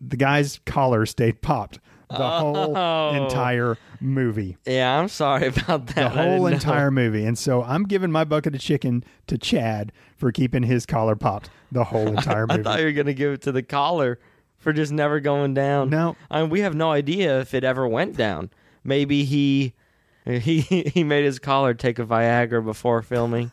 The 0.00 0.16
guy's 0.16 0.60
collar 0.64 1.04
stayed 1.06 1.42
popped 1.42 1.80
the 2.10 2.16
whole 2.28 2.76
Oh. 2.76 3.24
entire 3.24 3.76
movie. 4.00 4.56
Yeah, 4.66 4.98
I'm 4.98 5.08
sorry 5.08 5.46
about 5.56 5.86
that. 5.88 5.94
The 5.94 6.20
I 6.20 6.24
whole 6.24 6.40
know. 6.40 6.46
entire 6.46 6.90
movie. 6.90 7.24
And 7.24 7.36
so 7.38 7.62
I'm 7.62 7.84
giving 7.84 8.10
my 8.12 8.24
bucket 8.24 8.54
of 8.54 8.60
chicken 8.60 9.04
to 9.26 9.36
Chad 9.38 9.92
for 10.16 10.32
keeping 10.32 10.62
his 10.62 10.86
collar 10.86 11.16
popped 11.16 11.50
the 11.72 11.84
whole 11.84 12.08
entire 12.16 12.46
movie. 12.46 12.52
I 12.52 12.56
movie. 12.56 12.62
thought 12.64 12.78
you 12.80 12.84
were 12.86 12.92
gonna 12.92 13.12
give 13.14 13.32
it 13.32 13.42
to 13.42 13.52
the 13.52 13.62
collar 13.62 14.18
for 14.58 14.72
just 14.72 14.90
never 14.92 15.20
going 15.20 15.54
down. 15.54 15.90
No. 15.90 16.16
I 16.30 16.40
mean, 16.40 16.50
we 16.50 16.60
have 16.60 16.74
no 16.74 16.90
idea 16.90 17.40
if 17.40 17.54
it 17.54 17.62
ever 17.64 17.86
went 17.86 18.16
down. 18.16 18.50
Maybe 18.84 19.24
he 19.24 19.74
he 20.24 20.60
he 20.60 21.04
made 21.04 21.24
his 21.24 21.38
collar 21.38 21.74
take 21.74 21.98
a 21.98 22.04
Viagra 22.04 22.64
before 22.64 23.02
filming. 23.02 23.50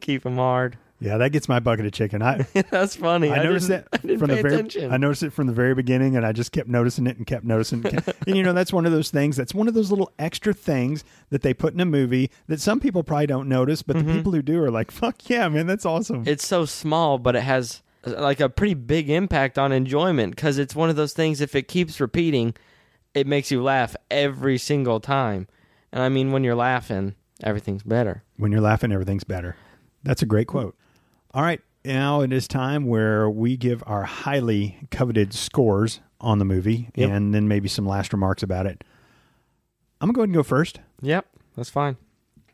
Keep 0.00 0.24
him 0.26 0.36
hard. 0.36 0.76
Yeah, 1.00 1.18
that 1.18 1.30
gets 1.30 1.48
my 1.48 1.60
bucket 1.60 1.86
of 1.86 1.92
chicken. 1.92 2.22
I 2.22 2.38
That's 2.70 2.96
funny. 2.96 3.30
I 3.30 3.44
noticed 3.44 3.68
didn't- 3.68 3.90
that 3.92 4.00
I 4.04 4.16
from 4.16 4.28
the 4.28 4.42
very 4.42 4.54
attention. 4.54 4.92
I 4.92 4.96
noticed 4.96 5.22
it 5.22 5.30
from 5.32 5.46
the 5.46 5.52
very 5.52 5.74
beginning, 5.74 6.16
and 6.16 6.26
I 6.26 6.32
just 6.32 6.50
kept 6.50 6.68
noticing 6.68 7.06
it 7.06 7.16
and 7.16 7.26
kept 7.26 7.44
noticing. 7.44 7.84
It. 7.84 8.16
and 8.26 8.36
you 8.36 8.42
know, 8.42 8.52
that's 8.52 8.72
one 8.72 8.84
of 8.86 8.90
those 8.92 9.10
things. 9.10 9.36
That's 9.36 9.54
one 9.54 9.68
of 9.68 9.74
those 9.74 9.90
little 9.90 10.10
extra 10.18 10.52
things 10.52 11.04
that 11.30 11.42
they 11.42 11.54
put 11.54 11.72
in 11.74 11.80
a 11.80 11.84
movie 11.84 12.30
that 12.48 12.60
some 12.60 12.80
people 12.80 13.02
probably 13.04 13.26
don't 13.28 13.48
notice, 13.48 13.82
but 13.82 13.96
Mm-hmm. 13.96 14.08
the 14.08 14.14
people 14.14 14.32
who 14.32 14.42
do 14.42 14.62
are 14.62 14.70
like, 14.70 14.90
"Fuck 14.90 15.28
yeah, 15.30 15.48
man, 15.48 15.66
that's 15.68 15.86
awesome." 15.86 16.24
it's 16.26 16.46
so 16.46 16.64
small, 16.64 17.18
but 17.18 17.36
it 17.36 17.42
has 17.42 17.82
uh, 18.04 18.20
like 18.20 18.40
a 18.40 18.48
pretty 18.48 18.74
big 18.74 19.08
impact 19.08 19.56
on 19.58 19.70
enjoyment 19.72 20.34
because 20.34 20.58
it's 20.58 20.74
one 20.74 20.90
of 20.90 20.96
those 20.96 21.12
things. 21.12 21.40
If 21.40 21.54
it 21.54 21.68
keeps 21.68 22.00
repeating, 22.00 22.54
it 23.14 23.26
makes 23.28 23.50
you 23.52 23.62
laugh 23.62 23.94
every 24.10 24.58
single 24.58 24.98
time. 24.98 25.46
And 25.92 26.02
I 26.02 26.08
mean, 26.08 26.32
when 26.32 26.42
you're 26.42 26.54
laughing, 26.56 27.14
everything's 27.42 27.82
better. 27.84 28.24
when 28.36 28.50
you're 28.52 28.60
laughing, 28.60 28.90
everything's 28.92 29.24
better. 29.24 29.54
That's 30.02 30.22
a 30.22 30.26
great 30.26 30.46
quote. 30.48 30.76
All 31.38 31.44
right, 31.44 31.60
now 31.84 32.22
it 32.22 32.32
is 32.32 32.48
time 32.48 32.86
where 32.86 33.30
we 33.30 33.56
give 33.56 33.84
our 33.86 34.02
highly 34.02 34.76
coveted 34.90 35.32
scores 35.32 36.00
on 36.20 36.40
the 36.40 36.44
movie, 36.44 36.90
Yep. 36.96 37.10
and 37.12 37.32
then 37.32 37.46
maybe 37.46 37.68
some 37.68 37.86
last 37.86 38.12
remarks 38.12 38.42
about 38.42 38.66
it. 38.66 38.82
I'm 40.00 40.08
gonna 40.08 40.14
go 40.14 40.22
ahead 40.22 40.30
and 40.30 40.34
go 40.34 40.42
first. 40.42 40.80
Yep, 41.00 41.26
that's 41.54 41.70
fine. 41.70 41.96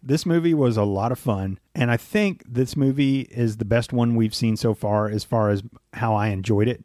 This 0.03 0.27
movie 0.27 0.53
was 0.53 0.77
a 0.77 0.85
lot 0.85 1.13
of 1.13 1.19
fun, 1.19 1.59
and 1.75 1.91
I 1.91 1.97
think 1.97 2.45
this 2.47 2.77
movie 2.77 3.21
is 3.31 3.57
the 3.57 3.65
best 3.65 3.95
one 3.95 4.17
we've 4.17 4.35
seen 4.35 4.55
so 4.55 4.75
far 4.75 5.09
as 5.09 5.25
far 5.25 5.49
as 5.49 5.63
how 5.95 6.15
I 6.15 6.27
enjoyed 6.29 6.69
it. 6.69 6.85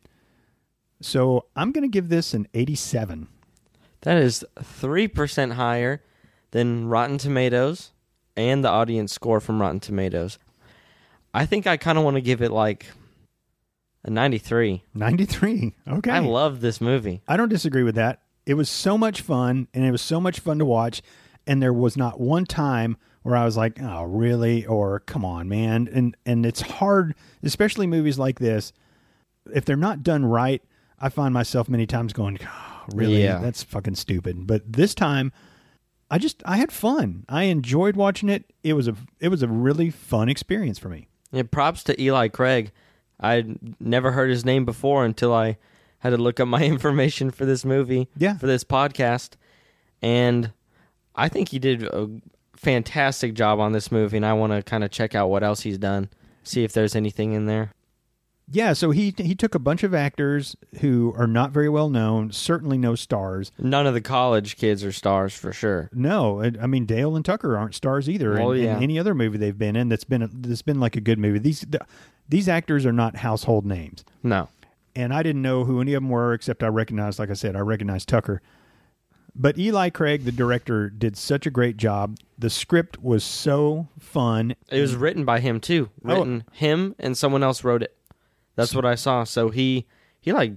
So 1.01 1.47
I'm 1.53 1.73
going 1.73 1.83
to 1.83 1.89
give 1.93 2.07
this 2.07 2.33
an 2.33 2.47
87. 2.53 3.27
That 4.03 4.15
is 4.15 4.45
3% 4.57 5.55
higher 5.55 6.01
than 6.51 6.87
Rotten 6.87 7.17
Tomatoes 7.17 7.91
and 8.37 8.63
the 8.63 8.69
audience 8.69 9.11
score 9.11 9.41
from 9.41 9.59
Rotten 9.59 9.81
Tomatoes. 9.81 10.39
I 11.33 11.45
think 11.45 11.67
I 11.67 11.77
kind 11.77 11.97
of 11.97 12.03
want 12.03 12.15
to 12.15 12.21
give 12.21 12.41
it 12.41 12.51
like 12.51 12.87
a 14.03 14.09
93. 14.09 14.83
93. 14.93 15.75
Okay. 15.87 16.11
I 16.11 16.19
love 16.19 16.61
this 16.61 16.81
movie. 16.81 17.21
I 17.27 17.37
don't 17.37 17.49
disagree 17.49 17.83
with 17.83 17.95
that. 17.95 18.21
It 18.45 18.55
was 18.55 18.69
so 18.69 18.97
much 18.97 19.21
fun, 19.21 19.67
and 19.73 19.85
it 19.85 19.91
was 19.91 20.01
so 20.01 20.19
much 20.19 20.39
fun 20.39 20.57
to 20.59 20.65
watch. 20.65 21.01
And 21.45 21.61
there 21.61 21.73
was 21.73 21.97
not 21.97 22.19
one 22.19 22.45
time 22.45 22.97
where 23.23 23.35
I 23.35 23.45
was 23.45 23.57
like, 23.57 23.81
"Oh, 23.81 24.03
really?" 24.03 24.65
or 24.65 25.01
"Come 25.01 25.25
on, 25.25 25.47
man!" 25.49 25.89
And 25.91 26.15
and 26.25 26.45
it's 26.45 26.61
hard, 26.61 27.15
especially 27.43 27.87
movies 27.87 28.17
like 28.17 28.39
this. 28.39 28.73
If 29.53 29.65
they're 29.65 29.75
not 29.75 30.03
done 30.03 30.25
right, 30.25 30.63
I 30.99 31.09
find 31.09 31.33
myself 31.33 31.69
many 31.69 31.85
times 31.85 32.13
going, 32.13 32.39
oh, 32.43 32.83
"Really? 32.93 33.23
Yeah. 33.23 33.39
That's 33.39 33.63
fucking 33.63 33.95
stupid." 33.95 34.47
But 34.47 34.71
this 34.71 34.95
time, 34.95 35.31
I 36.09 36.17
just 36.17 36.41
I 36.45 36.57
had 36.57 36.71
fun. 36.71 37.25
I 37.29 37.43
enjoyed 37.43 37.95
watching 37.95 38.29
it. 38.29 38.45
It 38.63 38.73
was 38.73 38.87
a 38.87 38.95
it 39.19 39.27
was 39.27 39.43
a 39.43 39.47
really 39.47 39.89
fun 39.89 40.29
experience 40.29 40.79
for 40.79 40.89
me. 40.89 41.08
Yeah, 41.31 41.43
props 41.43 41.83
to 41.85 42.01
Eli 42.01 42.27
Craig. 42.29 42.71
I'd 43.19 43.81
never 43.81 44.11
heard 44.11 44.29
his 44.29 44.45
name 44.45 44.65
before 44.65 45.05
until 45.05 45.33
I 45.33 45.57
had 45.99 46.11
to 46.11 46.17
look 46.17 46.39
up 46.39 46.47
my 46.47 46.63
information 46.65 47.31
for 47.31 47.45
this 47.45 47.65
movie, 47.65 48.07
Yeah. 48.17 48.37
for 48.37 48.47
this 48.47 48.63
podcast. 48.63 49.31
And 50.01 50.51
I 51.15 51.27
think 51.29 51.49
he 51.49 51.59
did 51.59 51.83
a 51.83 52.09
fantastic 52.55 53.33
job 53.33 53.59
on 53.59 53.73
this 53.73 53.91
movie, 53.91 54.17
and 54.17 54.25
I 54.25 54.33
want 54.33 54.53
to 54.53 54.63
kind 54.63 54.83
of 54.83 54.91
check 54.91 55.13
out 55.15 55.29
what 55.29 55.43
else 55.43 55.61
he's 55.61 55.77
done, 55.77 56.09
see 56.43 56.63
if 56.63 56.71
there's 56.73 56.95
anything 56.95 57.33
in 57.33 57.45
there. 57.45 57.73
Yeah, 58.51 58.73
so 58.73 58.91
he 58.91 59.13
he 59.17 59.35
took 59.35 59.53
a 59.53 59.59
bunch 59.59 59.83
of 59.83 59.93
actors 59.93 60.55
who 60.79 61.13
are 61.17 61.27
not 61.27 61.51
very 61.51 61.69
well 61.69 61.89
known, 61.89 62.31
certainly 62.31 62.77
no 62.77 62.95
stars. 62.95 63.51
None 63.59 63.85
of 63.85 63.93
the 63.93 64.01
college 64.01 64.57
kids 64.57 64.83
are 64.83 64.91
stars 64.91 65.35
for 65.35 65.53
sure. 65.53 65.89
No, 65.93 66.41
I 66.41 66.65
mean 66.65 66.85
Dale 66.85 67.15
and 67.15 67.23
Tucker 67.23 67.57
aren't 67.57 67.75
stars 67.75 68.09
either. 68.09 68.33
Well, 68.33 68.51
in, 68.51 68.59
in 68.59 68.65
yeah. 68.65 68.79
any 68.79 68.97
other 68.97 69.13
movie 69.13 69.37
they've 69.37 69.57
been 69.57 69.75
in 69.75 69.89
that's 69.89 70.03
been 70.03 70.23
a, 70.23 70.29
that's 70.31 70.63
been 70.63 70.79
like 70.79 70.95
a 70.95 71.01
good 71.01 71.19
movie. 71.19 71.39
These 71.39 71.65
th- 71.71 71.83
these 72.27 72.49
actors 72.49 72.85
are 72.85 72.93
not 72.93 73.17
household 73.17 73.65
names, 73.65 74.03
No. 74.23 74.49
and 74.95 75.13
I 75.13 75.23
didn't 75.23 75.41
know 75.41 75.63
who 75.65 75.81
any 75.81 75.93
of 75.93 76.03
them 76.03 76.09
were 76.09 76.33
except 76.33 76.61
I 76.61 76.67
recognized, 76.67 77.17
like 77.17 77.31
I 77.31 77.33
said, 77.33 77.55
I 77.55 77.59
recognized 77.59 78.07
Tucker. 78.07 78.41
But 79.35 79.57
Eli 79.57 79.89
Craig, 79.89 80.25
the 80.25 80.31
director, 80.31 80.89
did 80.89 81.15
such 81.17 81.45
a 81.45 81.49
great 81.51 81.77
job. 81.77 82.17
The 82.37 82.49
script 82.49 83.01
was 83.01 83.23
so 83.23 83.87
fun. 83.99 84.55
It 84.69 84.81
was 84.81 84.95
written 84.95 85.23
by 85.23 85.39
him 85.39 85.59
too. 85.59 85.89
Oh. 86.03 86.09
Written 86.09 86.43
him 86.51 86.95
and 86.99 87.17
someone 87.17 87.41
else 87.43 87.63
wrote 87.63 87.83
it. 87.83 87.95
That's 88.59 88.75
what 88.75 88.85
I 88.85 88.95
saw. 88.95 89.23
So 89.23 89.49
he 89.49 89.85
he 90.19 90.31
like 90.33 90.53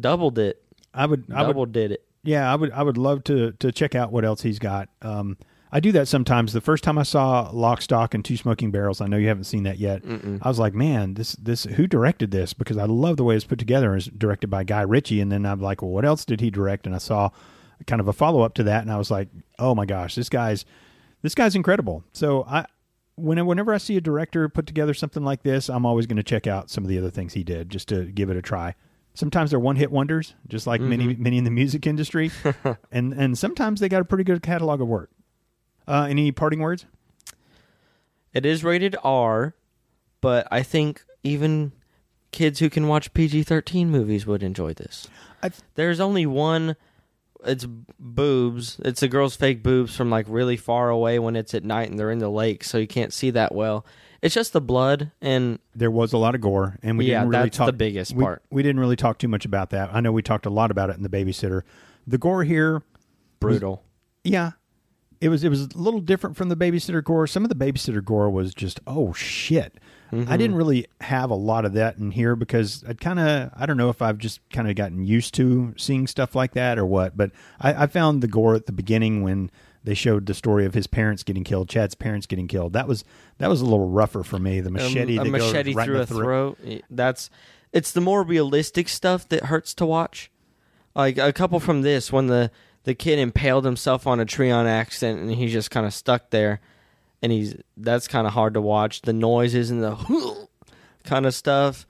doubled 0.00 0.38
it. 0.38 0.62
I 0.94 1.06
would, 1.06 1.24
I 1.32 1.42
would 1.42 1.48
Double 1.48 1.66
did 1.66 1.92
it. 1.92 2.04
Yeah, 2.22 2.50
I 2.50 2.56
would 2.56 2.72
I 2.72 2.82
would 2.82 2.98
love 2.98 3.24
to 3.24 3.52
to 3.52 3.70
check 3.70 3.94
out 3.94 4.12
what 4.12 4.24
else 4.24 4.42
he's 4.42 4.58
got. 4.58 4.88
Um, 5.02 5.36
I 5.70 5.80
do 5.80 5.92
that 5.92 6.08
sometimes. 6.08 6.52
The 6.52 6.60
first 6.60 6.84
time 6.84 6.96
I 6.96 7.02
saw 7.02 7.50
Lock, 7.52 7.82
Stock, 7.82 8.14
and 8.14 8.24
Two 8.24 8.36
Smoking 8.36 8.70
Barrels, 8.70 9.00
I 9.00 9.06
know 9.08 9.16
you 9.16 9.28
haven't 9.28 9.44
seen 9.44 9.64
that 9.64 9.78
yet. 9.78 10.02
I 10.40 10.48
was 10.48 10.58
like, 10.58 10.74
man, 10.74 11.14
this 11.14 11.32
this 11.32 11.64
who 11.64 11.86
directed 11.86 12.30
this? 12.30 12.52
Because 12.52 12.78
I 12.78 12.84
love 12.84 13.16
the 13.16 13.24
way 13.24 13.36
it's 13.36 13.44
put 13.44 13.58
together. 13.58 13.94
It's 13.94 14.06
directed 14.06 14.48
by 14.48 14.64
Guy 14.64 14.82
Ritchie, 14.82 15.20
and 15.20 15.30
then 15.30 15.44
I'm 15.44 15.60
like, 15.60 15.82
well, 15.82 15.90
what 15.90 16.04
else 16.04 16.24
did 16.24 16.40
he 16.40 16.50
direct? 16.50 16.86
And 16.86 16.94
I 16.94 16.98
saw 16.98 17.30
kind 17.86 18.00
of 18.00 18.08
a 18.08 18.12
follow 18.12 18.42
up 18.42 18.54
to 18.54 18.62
that, 18.64 18.82
and 18.82 18.90
I 18.90 18.96
was 18.96 19.10
like, 19.10 19.28
oh 19.58 19.74
my 19.74 19.84
gosh, 19.84 20.14
this 20.14 20.28
guy's 20.28 20.64
this 21.22 21.34
guy's 21.34 21.54
incredible. 21.54 22.04
So 22.12 22.44
I. 22.48 22.66
When, 23.16 23.44
whenever 23.46 23.72
I 23.72 23.78
see 23.78 23.96
a 23.96 24.00
director 24.00 24.48
put 24.48 24.66
together 24.66 24.94
something 24.94 25.24
like 25.24 25.42
this, 25.42 25.68
I'm 25.68 25.86
always 25.86 26.06
going 26.06 26.18
to 26.18 26.22
check 26.22 26.46
out 26.46 26.70
some 26.70 26.84
of 26.84 26.88
the 26.88 26.98
other 26.98 27.10
things 27.10 27.32
he 27.32 27.42
did 27.42 27.70
just 27.70 27.88
to 27.88 28.04
give 28.04 28.30
it 28.30 28.36
a 28.36 28.42
try. 28.42 28.74
Sometimes 29.14 29.50
they're 29.50 29.58
one 29.58 29.76
hit 29.76 29.90
wonders, 29.90 30.34
just 30.46 30.66
like 30.66 30.82
many 30.82 31.16
many 31.16 31.38
in 31.38 31.44
the 31.44 31.50
music 31.50 31.86
industry, 31.86 32.30
and 32.92 33.14
and 33.14 33.38
sometimes 33.38 33.80
they 33.80 33.88
got 33.88 34.02
a 34.02 34.04
pretty 34.04 34.24
good 34.24 34.42
catalog 34.42 34.82
of 34.82 34.88
work. 34.88 35.10
Uh, 35.88 36.06
any 36.10 36.30
parting 36.32 36.60
words? 36.60 36.84
It 38.34 38.44
is 38.44 38.62
rated 38.62 38.94
R, 39.02 39.54
but 40.20 40.46
I 40.50 40.62
think 40.62 41.02
even 41.22 41.72
kids 42.30 42.58
who 42.58 42.68
can 42.68 42.86
watch 42.88 43.14
PG 43.14 43.44
13 43.44 43.90
movies 43.90 44.26
would 44.26 44.42
enjoy 44.42 44.74
this. 44.74 45.08
There's 45.74 46.00
only 46.00 46.26
one. 46.26 46.76
It's 47.46 47.66
boobs. 47.98 48.78
It's 48.84 49.02
a 49.02 49.08
girl's 49.08 49.36
fake 49.36 49.62
boobs 49.62 49.94
from 49.96 50.10
like 50.10 50.26
really 50.28 50.56
far 50.56 50.90
away 50.90 51.18
when 51.18 51.36
it's 51.36 51.54
at 51.54 51.64
night 51.64 51.88
and 51.90 51.98
they're 51.98 52.10
in 52.10 52.18
the 52.18 52.28
lake, 52.28 52.64
so 52.64 52.78
you 52.78 52.86
can't 52.86 53.12
see 53.12 53.30
that 53.30 53.54
well. 53.54 53.84
It's 54.22 54.34
just 54.34 54.52
the 54.52 54.60
blood 54.60 55.12
and 55.20 55.58
There 55.74 55.90
was 55.90 56.12
a 56.12 56.18
lot 56.18 56.34
of 56.34 56.40
gore, 56.40 56.78
and 56.82 56.98
we 56.98 57.06
Yeah, 57.06 57.20
didn't 57.20 57.30
really 57.30 57.42
that's 57.44 57.56
talk. 57.58 57.66
the 57.66 57.72
biggest 57.74 58.12
we, 58.14 58.24
part. 58.24 58.42
We 58.50 58.62
didn't 58.62 58.80
really 58.80 58.96
talk 58.96 59.18
too 59.18 59.28
much 59.28 59.44
about 59.44 59.70
that. 59.70 59.90
I 59.94 60.00
know 60.00 60.10
we 60.10 60.22
talked 60.22 60.46
a 60.46 60.50
lot 60.50 60.70
about 60.70 60.90
it 60.90 60.96
in 60.96 61.02
the 61.02 61.08
babysitter. 61.08 61.62
The 62.06 62.18
gore 62.18 62.42
here, 62.44 62.82
brutal. 63.40 63.84
yeah, 64.24 64.52
it 65.20 65.28
was 65.28 65.44
it 65.44 65.48
was 65.48 65.62
a 65.62 65.68
little 65.78 66.00
different 66.00 66.36
from 66.36 66.48
the 66.48 66.56
babysitter 66.56 67.02
gore. 67.04 67.26
Some 67.26 67.44
of 67.44 67.48
the 67.50 67.54
babysitter 67.54 68.04
gore 68.04 68.30
was 68.30 68.54
just 68.54 68.80
oh 68.86 69.12
shit. 69.12 69.78
Mm-hmm. 70.12 70.30
I 70.32 70.36
didn't 70.36 70.56
really 70.56 70.86
have 71.00 71.30
a 71.30 71.34
lot 71.34 71.64
of 71.64 71.72
that 71.74 71.98
in 71.98 72.10
here 72.12 72.36
because 72.36 72.84
I 72.88 72.94
kind 72.94 73.18
of 73.18 73.50
I 73.56 73.66
don't 73.66 73.76
know 73.76 73.88
if 73.90 74.00
I've 74.02 74.18
just 74.18 74.40
kind 74.50 74.68
of 74.70 74.76
gotten 74.76 75.04
used 75.04 75.34
to 75.34 75.74
seeing 75.76 76.06
stuff 76.06 76.34
like 76.34 76.52
that 76.54 76.78
or 76.78 76.86
what. 76.86 77.16
But 77.16 77.32
I, 77.60 77.84
I 77.84 77.86
found 77.86 78.22
the 78.22 78.28
gore 78.28 78.54
at 78.54 78.66
the 78.66 78.72
beginning 78.72 79.22
when 79.22 79.50
they 79.84 79.94
showed 79.94 80.26
the 80.26 80.34
story 80.34 80.64
of 80.64 80.74
his 80.74 80.86
parents 80.86 81.22
getting 81.22 81.44
killed, 81.44 81.68
Chad's 81.68 81.94
parents 81.94 82.26
getting 82.26 82.48
killed. 82.48 82.72
That 82.72 82.86
was 82.88 83.04
that 83.38 83.48
was 83.48 83.60
a 83.60 83.64
little 83.64 83.88
rougher 83.88 84.22
for 84.22 84.38
me. 84.38 84.60
The 84.60 84.70
machete, 84.70 85.18
Um, 85.18 85.26
a 85.26 85.30
machete 85.30 85.74
right 85.74 85.84
through 85.84 85.96
the 85.96 86.02
a 86.02 86.06
throat. 86.06 86.58
throat. 86.62 86.82
That's 86.90 87.30
it's 87.72 87.92
the 87.92 88.00
more 88.00 88.22
realistic 88.22 88.88
stuff 88.88 89.28
that 89.28 89.44
hurts 89.46 89.74
to 89.74 89.86
watch. 89.86 90.30
Like 90.94 91.18
a 91.18 91.32
couple 91.32 91.60
from 91.60 91.82
this 91.82 92.12
when 92.12 92.26
the 92.28 92.50
the 92.84 92.94
kid 92.94 93.18
impaled 93.18 93.64
himself 93.64 94.06
on 94.06 94.20
a 94.20 94.24
tree 94.24 94.50
on 94.50 94.66
accident 94.66 95.20
and 95.20 95.32
he's 95.32 95.52
just 95.52 95.70
kind 95.70 95.84
of 95.84 95.92
stuck 95.92 96.30
there, 96.30 96.60
and 97.22 97.32
he's 97.32 97.56
that's 97.76 98.08
kind 98.08 98.26
of 98.26 98.32
hard 98.32 98.54
to 98.54 98.60
watch. 98.60 99.02
The 99.02 99.12
noises 99.12 99.70
and 99.70 99.82
the 99.82 100.48
kind 101.04 101.26
of 101.26 101.34
stuff. 101.34 101.86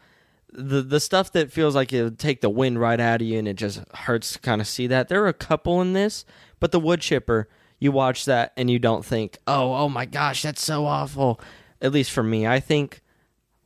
The 0.52 0.82
the 0.82 1.00
stuff 1.00 1.32
that 1.32 1.52
feels 1.52 1.74
like 1.74 1.92
it 1.92 2.18
take 2.18 2.40
the 2.40 2.50
wind 2.50 2.80
right 2.80 2.98
out 3.00 3.20
of 3.20 3.26
you 3.26 3.38
and 3.38 3.48
it 3.48 3.54
just 3.54 3.82
hurts 3.94 4.34
to 4.34 4.38
kind 4.38 4.60
of 4.60 4.66
see 4.66 4.86
that. 4.86 5.08
There 5.08 5.22
are 5.24 5.28
a 5.28 5.34
couple 5.34 5.80
in 5.80 5.92
this, 5.92 6.24
but 6.60 6.72
the 6.72 6.80
wood 6.80 7.00
chipper, 7.00 7.48
you 7.78 7.92
watch 7.92 8.24
that 8.24 8.52
and 8.56 8.70
you 8.70 8.78
don't 8.78 9.04
think, 9.04 9.38
oh, 9.46 9.74
oh 9.74 9.88
my 9.88 10.06
gosh, 10.06 10.42
that's 10.42 10.62
so 10.64 10.86
awful. 10.86 11.40
At 11.82 11.92
least 11.92 12.10
for 12.10 12.22
me, 12.22 12.46
I 12.46 12.58
think, 12.60 13.02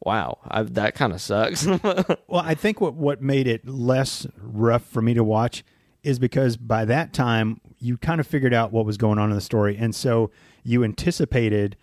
wow, 0.00 0.38
I, 0.48 0.62
that 0.62 0.94
kind 0.94 1.12
of 1.12 1.20
sucks. 1.20 1.66
Well, 2.26 2.42
I 2.44 2.54
think 2.54 2.80
what 2.80 2.94
what 2.94 3.20
made 3.20 3.46
it 3.48 3.68
less 3.68 4.26
rough 4.40 4.84
for 4.84 5.02
me 5.02 5.14
to 5.14 5.24
watch 5.24 5.64
is 6.02 6.18
because 6.18 6.56
by 6.56 6.84
that 6.84 7.12
time 7.12 7.60
you 7.78 7.98
kind 7.98 8.20
of 8.20 8.26
figured 8.26 8.54
out 8.54 8.72
what 8.72 8.86
was 8.86 8.96
going 8.96 9.18
on 9.18 9.30
in 9.30 9.34
the 9.34 9.40
story, 9.40 9.76
and 9.76 9.94
so 9.94 10.30
you 10.62 10.84
anticipated 10.84 11.76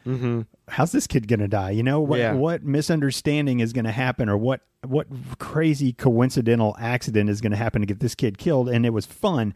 how's 0.69 0.91
this 0.91 1.07
kid 1.07 1.27
going 1.27 1.39
to 1.39 1.47
die? 1.47 1.71
You 1.71 1.83
know 1.83 1.99
what 2.01 2.19
Yeah. 2.19 2.33
what 2.33 2.63
misunderstanding 2.63 3.59
is 3.59 3.73
going 3.73 3.85
to 3.85 3.91
happen, 3.91 4.29
or 4.29 4.37
what 4.37 4.61
what 4.85 5.07
crazy 5.39 5.93
coincidental 5.93 6.75
accident 6.79 7.29
is 7.29 7.41
going 7.41 7.51
to 7.51 7.57
happen 7.57 7.81
to 7.81 7.85
get 7.87 7.99
this 7.99 8.15
kid 8.15 8.37
killed, 8.37 8.69
and 8.69 8.85
it 8.85 8.91
was 8.91 9.05
fun. 9.05 9.53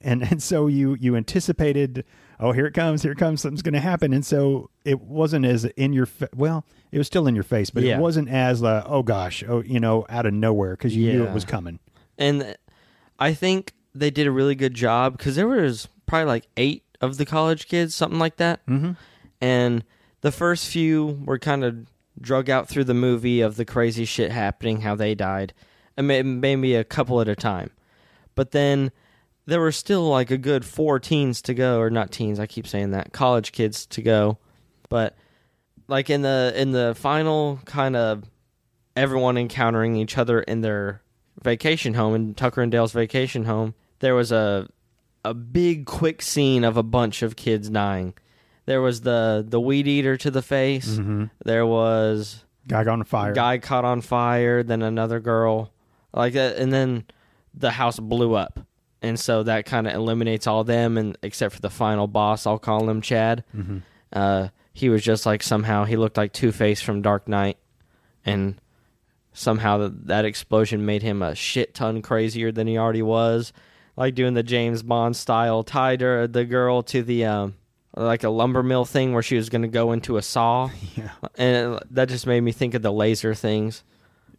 and 0.00 0.22
and 0.22 0.42
so 0.42 0.66
you 0.68 0.96
you 1.00 1.14
anticipated 1.16 2.04
oh 2.40 2.50
here 2.52 2.66
it 2.66 2.72
comes 2.72 3.02
here 3.02 3.12
it 3.12 3.18
comes 3.18 3.40
something's 3.42 3.60
going 3.62 3.74
to 3.74 3.78
happen 3.80 4.12
and 4.14 4.24
so 4.24 4.68
it 4.86 5.00
wasn't 5.02 5.44
as 5.44 5.64
in 5.76 5.92
your 5.92 6.06
fa- 6.06 6.30
well 6.34 6.64
it 6.90 6.98
was 6.98 7.06
still 7.06 7.26
in 7.28 7.34
your 7.34 7.44
face 7.44 7.68
but 7.70 7.82
Yeah. 7.82 7.98
it 7.98 8.00
wasn't 8.00 8.28
as 8.30 8.62
uh, 8.64 8.82
oh 8.86 9.02
gosh 9.02 9.44
oh 9.46 9.62
you 9.62 9.78
know 9.78 10.06
out 10.08 10.24
of 10.24 10.32
nowhere 10.32 10.72
because 10.72 10.96
you 10.96 11.12
knew 11.12 11.24
it 11.24 11.32
was 11.32 11.44
coming 11.44 11.78
and 12.18 12.56
I 13.18 13.34
think 13.34 13.74
they 13.94 14.10
did 14.10 14.26
a 14.26 14.30
really 14.32 14.54
good 14.54 14.72
job 14.74 15.16
because 15.18 15.36
there 15.36 15.46
was 15.46 15.88
probably 16.06 16.24
like 16.26 16.46
eight 16.56 16.82
of 17.02 17.18
the 17.18 17.26
college 17.26 17.68
kids, 17.68 17.94
something 17.94 18.18
like 18.18 18.36
that. 18.36 18.64
mm-hmm. 18.66 18.92
And 19.40 19.84
the 20.20 20.32
first 20.32 20.68
few 20.68 21.20
were 21.24 21.38
kind 21.38 21.64
of 21.64 21.86
drug 22.20 22.48
out 22.48 22.68
through 22.68 22.84
the 22.84 22.94
movie 22.94 23.40
of 23.40 23.56
the 23.56 23.64
crazy 23.64 24.04
shit 24.04 24.30
happening, 24.30 24.82
how 24.82 24.94
they 24.94 25.14
died, 25.14 25.52
and 25.96 26.06
maybe 26.06 26.74
a 26.76 26.84
couple 26.84 27.20
at 27.20 27.28
a 27.28 27.34
time. 27.34 27.70
But 28.34 28.52
then 28.52 28.92
there 29.46 29.60
were 29.60 29.72
still 29.72 30.08
like 30.08 30.30
a 30.30 30.38
good 30.38 30.64
four 30.64 31.00
teens 31.00 31.42
to 31.42 31.54
go, 31.54 31.80
or 31.80 31.90
not 31.90 32.12
teens. 32.12 32.38
I 32.38 32.46
keep 32.46 32.66
saying 32.66 32.92
that 32.92 33.12
college 33.12 33.52
kids 33.52 33.84
to 33.86 34.02
go, 34.02 34.38
but 34.88 35.16
like 35.88 36.08
in 36.08 36.22
the 36.22 36.52
in 36.54 36.70
the 36.72 36.94
final 36.96 37.58
kind 37.64 37.96
of 37.96 38.24
everyone 38.96 39.36
encountering 39.36 39.96
each 39.96 40.16
other 40.16 40.40
in 40.40 40.60
their 40.60 41.02
vacation 41.42 41.94
home 41.94 42.14
in 42.14 42.34
Tucker 42.34 42.62
and 42.62 42.70
Dale's 42.70 42.92
vacation 42.92 43.44
home, 43.44 43.74
there 43.98 44.14
was 44.14 44.30
a 44.30 44.68
a 45.24 45.34
big 45.34 45.86
quick 45.86 46.22
scene 46.22 46.64
of 46.64 46.76
a 46.76 46.82
bunch 46.82 47.22
of 47.22 47.36
kids 47.36 47.68
dying. 47.70 48.14
There 48.66 48.80
was 48.80 49.00
the 49.02 49.44
the 49.46 49.60
weed 49.60 49.88
eater 49.88 50.16
to 50.18 50.30
the 50.30 50.42
face. 50.42 50.88
Mm-hmm. 50.88 51.24
There 51.44 51.66
was 51.66 52.44
guy 52.68 52.84
got 52.84 52.92
on 52.92 53.04
fire 53.04 53.32
guy 53.32 53.58
caught 53.58 53.84
on 53.84 54.00
fire. 54.00 54.62
Then 54.62 54.82
another 54.82 55.20
girl, 55.20 55.72
like 56.12 56.34
that, 56.34 56.56
and 56.56 56.72
then 56.72 57.04
the 57.54 57.70
house 57.70 57.98
blew 57.98 58.34
up. 58.34 58.60
And 59.00 59.18
so 59.18 59.42
that 59.42 59.66
kind 59.66 59.88
of 59.88 59.94
eliminates 59.94 60.46
all 60.46 60.62
them, 60.62 60.96
and 60.96 61.18
except 61.22 61.56
for 61.56 61.60
the 61.60 61.70
final 61.70 62.06
boss, 62.06 62.46
I'll 62.46 62.58
call 62.58 62.88
him 62.88 63.00
Chad. 63.00 63.44
mm-hmm. 63.54 63.78
Uh, 64.12 64.48
he 64.74 64.88
was 64.88 65.02
just 65.02 65.26
like 65.26 65.42
somehow 65.42 65.84
he 65.84 65.96
looked 65.96 66.16
like 66.16 66.32
Two 66.32 66.52
Face 66.52 66.80
from 66.80 67.02
Dark 67.02 67.28
Knight, 67.28 67.58
and 68.24 68.60
somehow 69.32 69.78
that 69.78 70.06
that 70.06 70.24
explosion 70.24 70.86
made 70.86 71.02
him 71.02 71.22
a 71.22 71.34
shit 71.34 71.74
ton 71.74 72.00
crazier 72.02 72.52
than 72.52 72.66
he 72.66 72.78
already 72.78 73.02
was. 73.02 73.52
Like 74.02 74.16
doing 74.16 74.34
the 74.34 74.42
James 74.42 74.82
Bond 74.82 75.14
style, 75.14 75.62
tied 75.62 76.00
her 76.00 76.26
the 76.26 76.44
girl 76.44 76.82
to 76.82 77.04
the 77.04 77.24
um, 77.24 77.54
like 77.96 78.24
a 78.24 78.30
lumber 78.30 78.64
mill 78.64 78.84
thing 78.84 79.12
where 79.12 79.22
she 79.22 79.36
was 79.36 79.48
going 79.48 79.62
to 79.62 79.68
go 79.68 79.92
into 79.92 80.16
a 80.16 80.22
saw, 80.22 80.70
yeah. 80.96 81.10
And 81.36 81.78
that 81.92 82.08
just 82.08 82.26
made 82.26 82.40
me 82.40 82.50
think 82.50 82.74
of 82.74 82.82
the 82.82 82.90
laser 82.90 83.32
things 83.32 83.84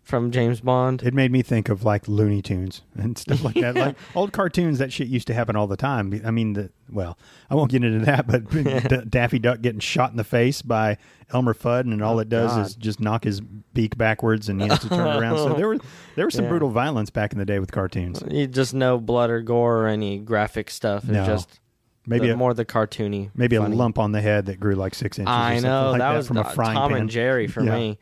from 0.03 0.31
James 0.31 0.59
Bond. 0.59 1.01
It 1.01 1.13
made 1.13 1.31
me 1.31 1.41
think 1.41 1.69
of 1.69 1.83
like 1.85 2.07
Looney 2.09 2.41
Tunes 2.41 2.81
and 2.95 3.17
stuff 3.17 3.43
like 3.43 3.55
that. 3.55 3.73
Like 3.75 3.95
old 4.15 4.33
cartoons, 4.33 4.77
that 4.79 4.91
shit 4.91 5.07
used 5.07 5.27
to 5.27 5.33
happen 5.33 5.55
all 5.55 5.65
the 5.67 5.77
time. 5.77 6.21
I 6.25 6.29
mean, 6.31 6.53
the, 6.53 6.69
well, 6.91 7.17
I 7.49 7.55
won't 7.55 7.71
get 7.71 7.83
into 7.83 8.05
that, 8.05 8.27
but 8.27 8.49
D- 8.89 9.09
Daffy 9.09 9.39
Duck 9.39 9.61
getting 9.61 9.79
shot 9.79 10.11
in 10.11 10.17
the 10.17 10.23
face 10.25 10.61
by 10.61 10.97
Elmer 11.31 11.53
Fudd, 11.53 11.81
and 11.81 12.03
all 12.03 12.15
Oh, 12.17 12.19
it 12.19 12.27
does 12.29 12.51
God. 12.51 12.65
is 12.65 12.75
just 12.75 12.99
knock 12.99 13.23
his 13.23 13.39
beak 13.41 13.97
backwards, 13.97 14.49
and 14.49 14.61
he 14.61 14.67
has 14.67 14.79
to 14.79 14.89
turn 14.89 14.99
around. 15.21 15.37
So 15.37 15.53
there 15.53 15.69
was 15.69 15.79
there 16.15 16.25
was 16.25 16.35
some 16.35 16.43
Yeah. 16.45 16.49
brutal 16.49 16.69
violence 16.69 17.09
back 17.09 17.31
in 17.31 17.39
the 17.39 17.45
day 17.45 17.59
with 17.59 17.71
cartoons. 17.71 18.21
You 18.29 18.45
just 18.47 18.73
no 18.73 18.99
blood 18.99 19.29
or 19.29 19.41
gore 19.41 19.83
or 19.83 19.87
any 19.87 20.19
graphic 20.19 20.69
stuff. 20.69 21.03
It's 21.05 21.11
No. 21.13 21.25
just 21.25 21.59
Maybe 22.05 22.27
the, 22.27 22.33
a, 22.33 22.37
more 22.37 22.53
the 22.53 22.65
cartoony. 22.65 23.31
maybe 23.33 23.55
funny. 23.55 23.73
a 23.73 23.77
lump 23.77 23.97
on 23.97 24.11
the 24.11 24.19
head 24.19 24.47
that 24.47 24.59
grew 24.59 24.75
like 24.75 24.93
six 24.93 25.17
inches. 25.17 25.31
or 25.31 25.33
I 25.33 25.53
something 25.55 25.71
know 25.71 25.91
like 25.91 25.99
that, 26.01 26.11
that, 26.11 26.17
was 26.17 26.27
from 26.27 26.37
a 26.37 26.43
frying 26.43 26.75
Tom 26.75 26.91
pan. 26.91 26.99
and 27.01 27.09
Jerry 27.09 27.47
for 27.47 27.63
Yeah. 27.63 27.73
me. 27.75 27.99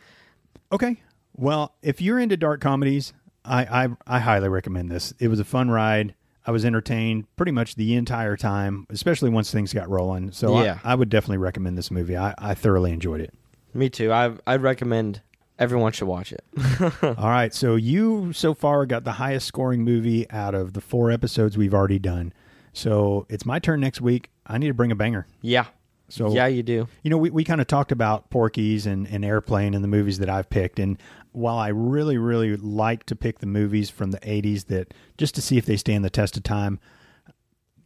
Okay. 0.72 1.00
Well, 1.41 1.73
if 1.82 2.01
you're 2.01 2.19
into 2.19 2.38
dark 2.38 2.62
comedies, 2.62 3.13
I, 3.43 3.86
I 3.86 3.89
I 4.08 4.19
highly 4.19 4.47
recommend 4.47 4.91
this. 4.91 5.13
It 5.19 5.27
was 5.27 5.39
a 5.39 5.43
fun 5.43 5.69
ride. 5.71 6.13
I 6.45 6.51
was 6.51 6.63
entertained 6.65 7.25
pretty 7.36 7.51
much 7.51 7.75
the 7.75 7.95
entire 7.95 8.38
time, 8.38 8.86
especially 8.89 9.30
once 9.30 9.51
things 9.51 9.73
got 9.73 9.89
rolling. 9.89 10.32
So 10.32 10.62
Yeah. 10.63 10.80
I, 10.84 10.95
would 10.95 11.10
definitely 11.10 11.38
recommend 11.38 11.77
this 11.77 11.91
movie. 11.91 12.17
I, 12.17 12.34
I 12.38 12.54
thoroughly 12.56 12.91
enjoyed 12.91 13.21
it. 13.21 13.34
Me 13.73 13.89
too. 13.89 14.12
I 14.12 14.34
I'd 14.47 14.62
recommend 14.62 15.21
everyone 15.60 15.91
should 15.91 16.08
watch 16.08 16.32
it. 16.32 16.43
All 17.04 17.30
right. 17.30 17.54
So 17.54 17.75
you 17.75 18.34
so 18.34 18.54
far 18.54 18.86
got 18.86 19.04
the 19.04 19.13
highest 19.13 19.47
scoring 19.47 19.84
movie 19.84 20.30
out 20.32 20.54
of 20.56 20.73
the 20.73 20.82
four 20.82 21.12
episodes 21.12 21.58
we've 21.58 21.73
already 21.73 21.99
done. 21.99 22.34
So 22.73 23.25
it's 23.30 23.45
my 23.45 23.60
turn 23.60 23.80
next 23.80 24.01
week. 24.01 24.30
I 24.45 24.58
need 24.58 24.67
to 24.67 24.73
bring 24.73 24.91
a 24.91 24.95
banger. 24.95 25.25
yeah. 25.41 25.65
So 26.10 26.34
yeah, 26.34 26.47
you 26.47 26.62
do. 26.62 26.89
You 27.04 27.10
know, 27.10 27.17
we, 27.17 27.30
we 27.30 27.45
kind 27.45 27.62
of 27.62 27.67
talked 27.67 27.93
about 27.93 28.30
Porky's 28.30 28.86
and, 28.86 29.08
and 29.08 29.23
Airplane 29.23 29.73
and 29.73 29.82
the 29.82 29.88
movies 29.88 30.17
that 30.19 30.27
I've 30.30 30.49
picked. 30.49 30.77
And 30.77 30.97
while 31.32 31.58
I 31.58 31.70
really, 31.70 32.17
really 32.17 32.56
like 32.58 33.06
to 33.06 33.15
pick 33.15 33.39
the 33.39 33.46
movies 33.46 33.89
from 33.89 34.12
the 34.12 34.20
80s 34.20 34.65
that 34.67 34.94
just 35.17 35.34
to 35.36 35.41
see 35.41 35.58
if 35.58 35.65
they 35.65 35.78
stand 35.78 36.04
the 36.04 36.10
test 36.10 36.36
of 36.38 36.44
time, 36.44 36.80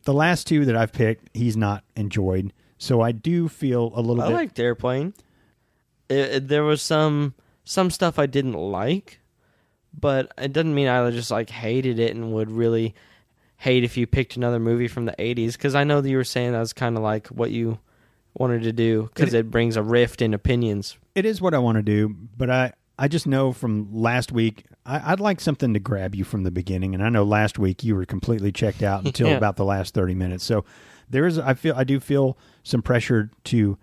the 0.04 0.14
last 0.14 0.48
two 0.48 0.66
that 0.66 0.76
I've 0.76 0.94
picked, 0.94 1.30
he's 1.36 1.58
not 1.58 1.84
enjoyed. 1.96 2.54
So 2.78 3.02
I 3.02 3.12
do 3.12 3.48
feel 3.48 3.92
a 3.96 4.02
little 4.02 4.22
I 4.24 4.28
bit. 4.28 4.34
liked 4.34 4.60
Airplane. 4.60 5.14
It, 6.10 6.16
it- 6.18 6.48
there 6.48 6.64
was 6.64 6.82
some 6.82 7.34
some 7.64 7.90
stuff 7.90 8.20
I 8.20 8.28
didn't 8.28 8.54
like, 8.54 9.20
but 10.00 10.32
it 10.38 10.54
doesn't 10.54 10.76
mean 10.76 10.88
I 10.88 11.10
just 11.10 11.32
like 11.32 11.50
hated 11.50 11.98
it 12.00 12.16
and 12.16 12.32
would 12.34 12.52
really 12.52 12.94
hate 13.58 13.84
if 13.84 13.98
you 13.98 14.06
picked 14.06 14.36
another 14.36 14.60
movie 14.60 14.88
from 14.88 15.06
the 15.06 15.14
80s 15.18 15.54
because 15.54 15.74
I 15.74 15.84
know 15.84 16.02
that 16.02 16.10
you 16.10 16.18
were 16.18 16.24
saying 16.24 16.52
that 16.52 16.60
was 16.60 16.74
kind 16.74 16.96
of 16.98 17.02
like 17.02 17.28
what 17.30 17.50
you 17.52 17.80
wanted 18.38 18.64
to 18.64 18.72
do 18.74 19.04
because 19.14 19.34
It- 19.34 19.40
it 19.40 19.52
brings 19.52 19.78
a 19.78 19.82
rift 19.82 20.22
in 20.22 20.34
opinions. 20.34 20.98
it 21.16 21.26
is 21.26 21.42
what 21.42 21.54
I 21.54 21.60
want 21.60 21.78
to 21.78 21.82
do, 21.82 22.10
but 22.38 22.50
I, 22.52 22.74
I 22.98 23.08
just 23.08 23.28
know 23.28 23.52
from 23.52 23.90
last 23.94 24.32
week, 24.32 24.66
I, 24.86 25.12
I'd 25.12 25.20
like 25.20 25.42
something 25.42 25.74
to 25.74 25.80
grab 25.80 26.16
you 26.16 26.24
from 26.24 26.44
the 26.44 26.52
beginning. 26.52 26.94
And 26.94 27.04
I 27.04 27.10
know 27.10 27.24
last 27.24 27.60
week 27.60 27.84
you 27.84 27.96
were 27.96 28.06
completely 28.06 28.52
checked 28.52 28.82
out 28.84 29.04
until 29.06 29.28
Yeah. 29.28 29.38
about 29.38 29.58
the 29.58 29.66
last 29.66 29.94
30 29.94 30.16
minutes. 30.16 30.44
So 30.44 30.64
there 31.10 31.26
is, 31.26 31.38
I 31.38 31.54
feel, 31.56 31.76
I 31.76 31.84
do 31.84 32.00
feel 32.00 32.38
some 32.64 32.82
pressure 32.82 33.32
to, 33.46 33.78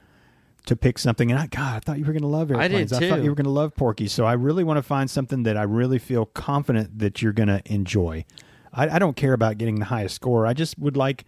to 0.67 0.77
pick 0.77 0.99
something. 0.99 1.31
And 1.31 1.39
I, 1.39 1.47
God, 1.47 1.77
I 1.77 1.81
thought 1.81 1.99
you 1.99 2.05
were 2.05 2.13
going 2.13 2.23
to 2.23 2.29
love 2.29 2.51
I 2.53 2.55
airplanes. 2.65 2.93
I, 2.93 3.09
thought 3.09 3.23
you 3.23 3.31
were 3.31 3.37
going 3.37 3.45
to 3.45 3.51
love 3.51 3.75
Porky. 3.75 4.07
So 4.09 4.25
I 4.25 4.33
really 4.33 4.65
want 4.65 4.79
to 4.79 4.83
find 4.83 5.11
something 5.11 5.43
that 5.43 5.57
I 5.57 5.65
really 5.65 5.99
feel 5.99 6.25
confident 6.27 6.99
that 7.01 7.21
you're 7.21 7.33
going 7.33 7.49
to 7.49 7.61
enjoy. 7.67 8.25
I, 8.73 8.89
I 8.89 8.99
don't 8.99 9.17
care 9.17 9.35
about 9.35 9.59
getting 9.59 9.79
the 9.81 9.87
highest 9.87 10.15
score. 10.15 10.47
I 10.47 10.55
just 10.55 10.79
would 10.79 10.97
like, 10.97 11.25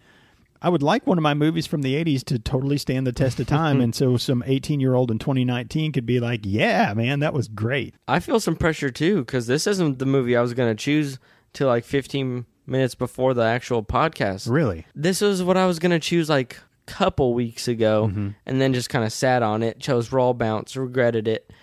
I 0.65 0.69
would 0.69 0.81
like 0.81 1.05
one 1.05 1.19
of 1.19 1.21
my 1.21 1.35
movies 1.35 1.67
from 1.67 1.83
the 1.83 1.93
80s 1.93 2.23
to 2.25 2.39
totally 2.39 2.79
stand 2.79 3.05
the 3.05 3.11
test 3.11 3.39
of 3.39 3.45
time. 3.45 3.79
and 3.85 3.93
so 3.93 4.17
some 4.17 4.43
18 4.47 4.79
year 4.79 4.95
old 4.95 5.11
in 5.11 5.19
2019 5.19 5.91
could 5.91 6.07
be 6.07 6.19
like, 6.19 6.41
yeah, 6.43 6.91
man, 6.95 7.19
that 7.19 7.35
was 7.35 7.47
great. 7.47 7.93
I 8.07 8.19
feel 8.19 8.39
some 8.39 8.55
pressure 8.55 8.89
too 8.89 9.19
because 9.19 9.45
this 9.45 9.67
isn't 9.67 9.99
the 9.99 10.07
movie 10.07 10.35
I 10.35 10.41
was 10.41 10.55
going 10.55 10.75
to 10.75 10.83
choose 10.83 11.19
till 11.53 11.67
like 11.67 11.85
15 11.85 12.47
minutes 12.65 12.95
before 12.95 13.35
the 13.35 13.43
actual 13.43 13.83
podcast. 13.83 14.49
Really? 14.49 14.87
This 14.95 15.21
was 15.21 15.43
what 15.43 15.55
I 15.55 15.67
was 15.67 15.77
going 15.77 15.91
to 15.91 15.99
choose 15.99 16.29
like 16.29 16.57
a 16.87 16.91
couple 16.91 17.35
weeks 17.35 17.67
ago 17.67 18.07
Mm-hmm. 18.09 18.29
and 18.47 18.59
then 18.59 18.73
just 18.73 18.89
kind 18.89 19.05
of 19.05 19.13
sat 19.13 19.43
on 19.43 19.61
it, 19.61 19.79
chose 19.79 20.11
Raw 20.11 20.33
Bounce, 20.33 20.75
regretted 20.75 21.27
it. 21.27 21.53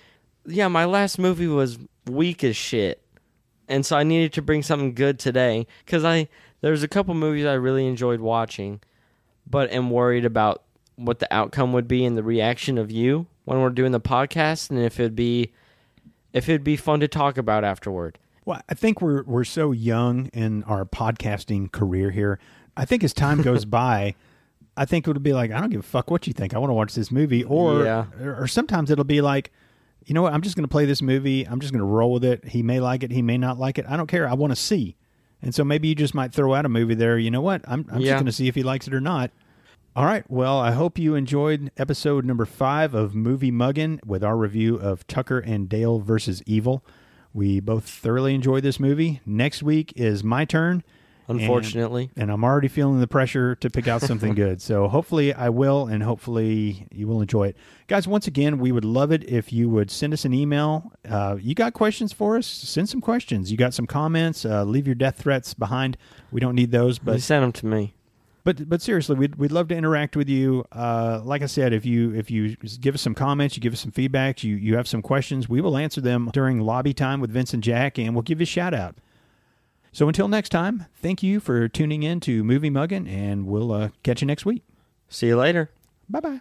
Yeah, 0.47 0.69
my 0.69 0.85
last 0.85 1.19
movie 1.19 1.49
was 1.49 1.77
weak 2.09 2.45
as 2.45 2.55
shit. 2.57 3.03
And 3.69 3.85
so 3.85 3.97
I 3.97 4.05
needed 4.05 4.33
to 4.35 4.43
bring 4.43 4.63
something 4.63 4.95
good 4.95 5.19
today 5.19 5.67
cuz 5.87 6.05
I 6.05 6.29
there's 6.61 6.85
a 6.85 6.89
couple 6.89 7.15
movies 7.15 7.47
I 7.47 7.55
really 7.55 7.89
enjoyed 7.89 8.21
watching, 8.21 8.81
but 9.47 9.71
am 9.73 9.91
worried 9.91 10.25
about 10.25 10.63
what 10.97 11.19
the 11.19 11.33
outcome 11.35 11.73
would 11.73 11.89
be 11.89 12.05
and 12.05 12.17
the 12.17 12.23
reaction 12.23 12.79
of 12.79 12.91
you 12.91 13.27
when 13.45 13.61
we're 13.61 13.71
doing 13.71 13.93
the 13.93 14.01
podcast 14.01 14.71
and 14.71 14.79
if 14.79 15.01
it'd 15.01 15.17
be 15.17 15.53
if 16.33 16.49
it'd 16.49 16.65
be 16.65 16.77
fun 16.77 17.01
to 17.01 17.09
talk 17.09 17.37
about 17.37 17.65
afterward. 17.65 18.19
Well, 18.45 18.61
I 18.69 18.75
think 18.75 19.01
we're 19.01 19.23
we're 19.25 19.45
so 19.45 19.73
young 19.73 20.27
in 20.29 20.63
our 20.65 20.85
podcasting 20.85 21.71
career 21.73 22.11
here. 22.11 22.39
I 22.77 22.85
think 22.85 23.05
as 23.05 23.13
time 23.13 23.43
goes 23.43 23.65
by, 23.81 24.15
I 24.77 24.85
think 24.85 25.07
it 25.07 25.11
would 25.13 25.23
be 25.23 25.33
like, 25.33 25.51
I 25.51 25.61
don't 25.61 25.71
give 25.71 25.81
a 25.81 25.83
fuck 25.85 26.11
what 26.11 26.27
you 26.27 26.33
think. 26.33 26.55
I 26.55 26.59
want 26.59 26.71
to 26.71 26.75
watch 26.75 26.95
this 26.95 27.11
movie. 27.11 27.45
Or 27.45 27.85
Yeah. 27.85 28.07
or, 28.21 28.43
or 28.43 28.47
sometimes 28.47 28.91
it'll 28.91 29.05
be 29.05 29.21
like, 29.21 29.53
you 30.05 30.15
know 30.15 30.23
what, 30.23 30.33
I'm 30.33 30.43
just 30.43 30.57
gonna 30.57 30.69
play 30.69 30.85
this 30.87 31.03
movie. 31.03 31.45
I'm 31.47 31.61
just 31.61 31.73
gonna 31.73 31.85
roll 31.85 32.13
with 32.13 32.25
it. 32.25 32.47
He 32.49 32.63
may 32.63 32.81
like 32.81 33.03
it, 33.03 33.11
he 33.13 33.23
may 33.23 33.39
not 33.39 33.59
like 33.59 33.79
it. 33.79 33.85
I 33.89 33.97
don't 33.97 34.07
care. 34.09 34.29
I 34.29 34.35
want 34.35 34.51
to 34.53 34.57
see. 34.57 34.97
And 35.43 35.55
so 35.55 35.65
maybe 35.65 35.89
you 35.89 35.95
just 35.95 36.15
might 36.15 36.33
throw 36.33 36.55
out 36.55 36.65
a 36.65 36.69
movie 36.69 36.95
there. 36.95 37.19
You 37.19 37.31
know 37.31 37.41
what? 37.41 37.63
I'm, 37.67 37.85
I'm 37.91 38.01
Yeah. 38.01 38.07
just 38.13 38.15
going 38.15 38.27
to 38.27 38.33
see 38.33 38.49
if 38.49 38.55
he 38.55 38.63
likes 38.63 38.87
it 38.87 38.95
or 38.95 39.01
not. 39.01 39.31
All 39.95 40.05
right. 40.07 40.25
Well, 40.31 40.59
I 40.59 40.71
hope 40.71 40.99
you 40.99 41.15
enjoyed 41.15 41.71
episode 41.77 42.25
number 42.25 42.45
five 42.47 42.95
of 42.95 43.15
Movie 43.15 43.51
Muggin 43.53 44.03
with 44.07 44.25
our 44.25 44.37
review 44.37 44.77
of 44.77 45.07
Tucker 45.07 45.39
and 45.41 45.69
Dale 45.69 45.99
versus 45.99 46.43
Evil. 46.47 46.85
We 47.35 47.61
both 47.61 47.89
thoroughly 47.89 48.35
enjoyed 48.35 48.63
this 48.63 48.79
movie. 48.81 49.21
Next 49.27 49.63
week 49.63 49.93
is 49.97 50.23
my 50.25 50.45
turn. 50.45 50.83
Unfortunately. 51.41 52.11
And, 52.15 52.25
and 52.25 52.31
I'm 52.33 52.45
already 52.45 52.69
feeling 52.69 53.01
the 53.01 53.07
pressure 53.07 53.55
to 53.57 53.71
pick 53.71 53.89
out 53.89 54.03
something 54.03 54.35
good. 54.45 54.61
So 54.63 54.89
hopefully 54.89 55.33
I 55.35 55.49
will, 55.49 55.87
and 55.87 56.03
hopefully 56.03 56.87
you 56.93 57.07
will 57.07 57.21
enjoy 57.21 57.49
it. 57.49 57.57
Guys, 57.89 58.07
once 58.09 58.27
again, 58.27 58.59
we 58.59 58.73
would 58.73 58.85
love 58.85 59.13
it 59.13 59.25
if 59.29 59.53
you 59.53 59.69
would 59.69 59.91
send 59.91 60.13
us 60.13 60.25
an 60.25 60.33
email. 60.35 60.93
Uh, 61.09 61.37
you 61.41 61.55
got 61.55 61.73
questions 61.75 62.13
for 62.13 62.37
us? 62.37 62.47
Send 62.47 62.89
some 62.89 63.01
questions. 63.01 63.51
You 63.51 63.57
got 63.57 63.75
some 63.75 63.87
comments? 63.87 64.45
Uh, 64.45 64.65
leave 64.65 64.87
your 64.87 64.95
death 64.95 65.17
threats 65.19 65.55
behind. 65.55 65.97
We 66.31 66.41
don't 66.41 66.55
need 66.55 66.71
those, 66.71 66.99
But 66.99 67.13
but 67.13 67.23
sent 67.23 67.43
them 67.43 67.53
to 67.53 67.67
me. 67.67 67.95
but 68.45 68.69
but 68.69 68.81
seriously, 68.81 69.17
we'd 69.17 69.37
we'd 69.37 69.53
love 69.53 69.69
to 69.69 69.77
interact 69.77 70.17
with 70.17 70.29
you. 70.29 70.65
Uh, 70.73 71.21
like 71.23 71.43
I 71.43 71.47
said, 71.47 71.73
if 71.73 71.85
you 71.85 72.15
if 72.15 72.31
you 72.31 72.57
give 72.81 72.95
us 72.95 73.03
some 73.03 73.15
comments, 73.15 73.57
you 73.57 73.61
give 73.61 73.73
us 73.75 73.81
some 73.81 73.93
feedback, 73.93 74.43
you 74.43 74.57
you 74.57 74.77
have 74.77 74.89
some 74.89 75.03
questions, 75.03 75.49
we 75.49 75.61
will 75.61 75.77
answer 75.77 76.01
them 76.01 76.31
during 76.33 76.61
lobby 76.61 76.95
time 76.95 77.21
with 77.21 77.31
Vince 77.31 77.53
and 77.53 77.63
Jack, 77.63 77.99
and 77.99 78.15
we'll 78.15 78.23
give 78.23 78.41
you 78.41 78.45
a 78.45 78.47
shout 78.47 78.73
out. 78.75 78.97
So 79.93 80.09
until 80.09 80.27
next 80.27 80.49
time, 80.49 80.87
thank 80.97 81.23
you 81.23 81.39
for 81.39 81.69
tuning 81.69 82.03
in 82.03 82.21
to 82.21 82.43
Movie 82.43 82.71
Muggin, 82.71 83.07
and 83.09 83.47
we'll 83.47 83.73
uh, 83.73 83.91
catch 84.03 84.23
you 84.23 84.27
next 84.27 84.47
week. 84.47 84.63
See 85.09 85.27
you 85.27 85.37
later. 85.37 85.71
Bye 86.09 86.21
bye. 86.21 86.41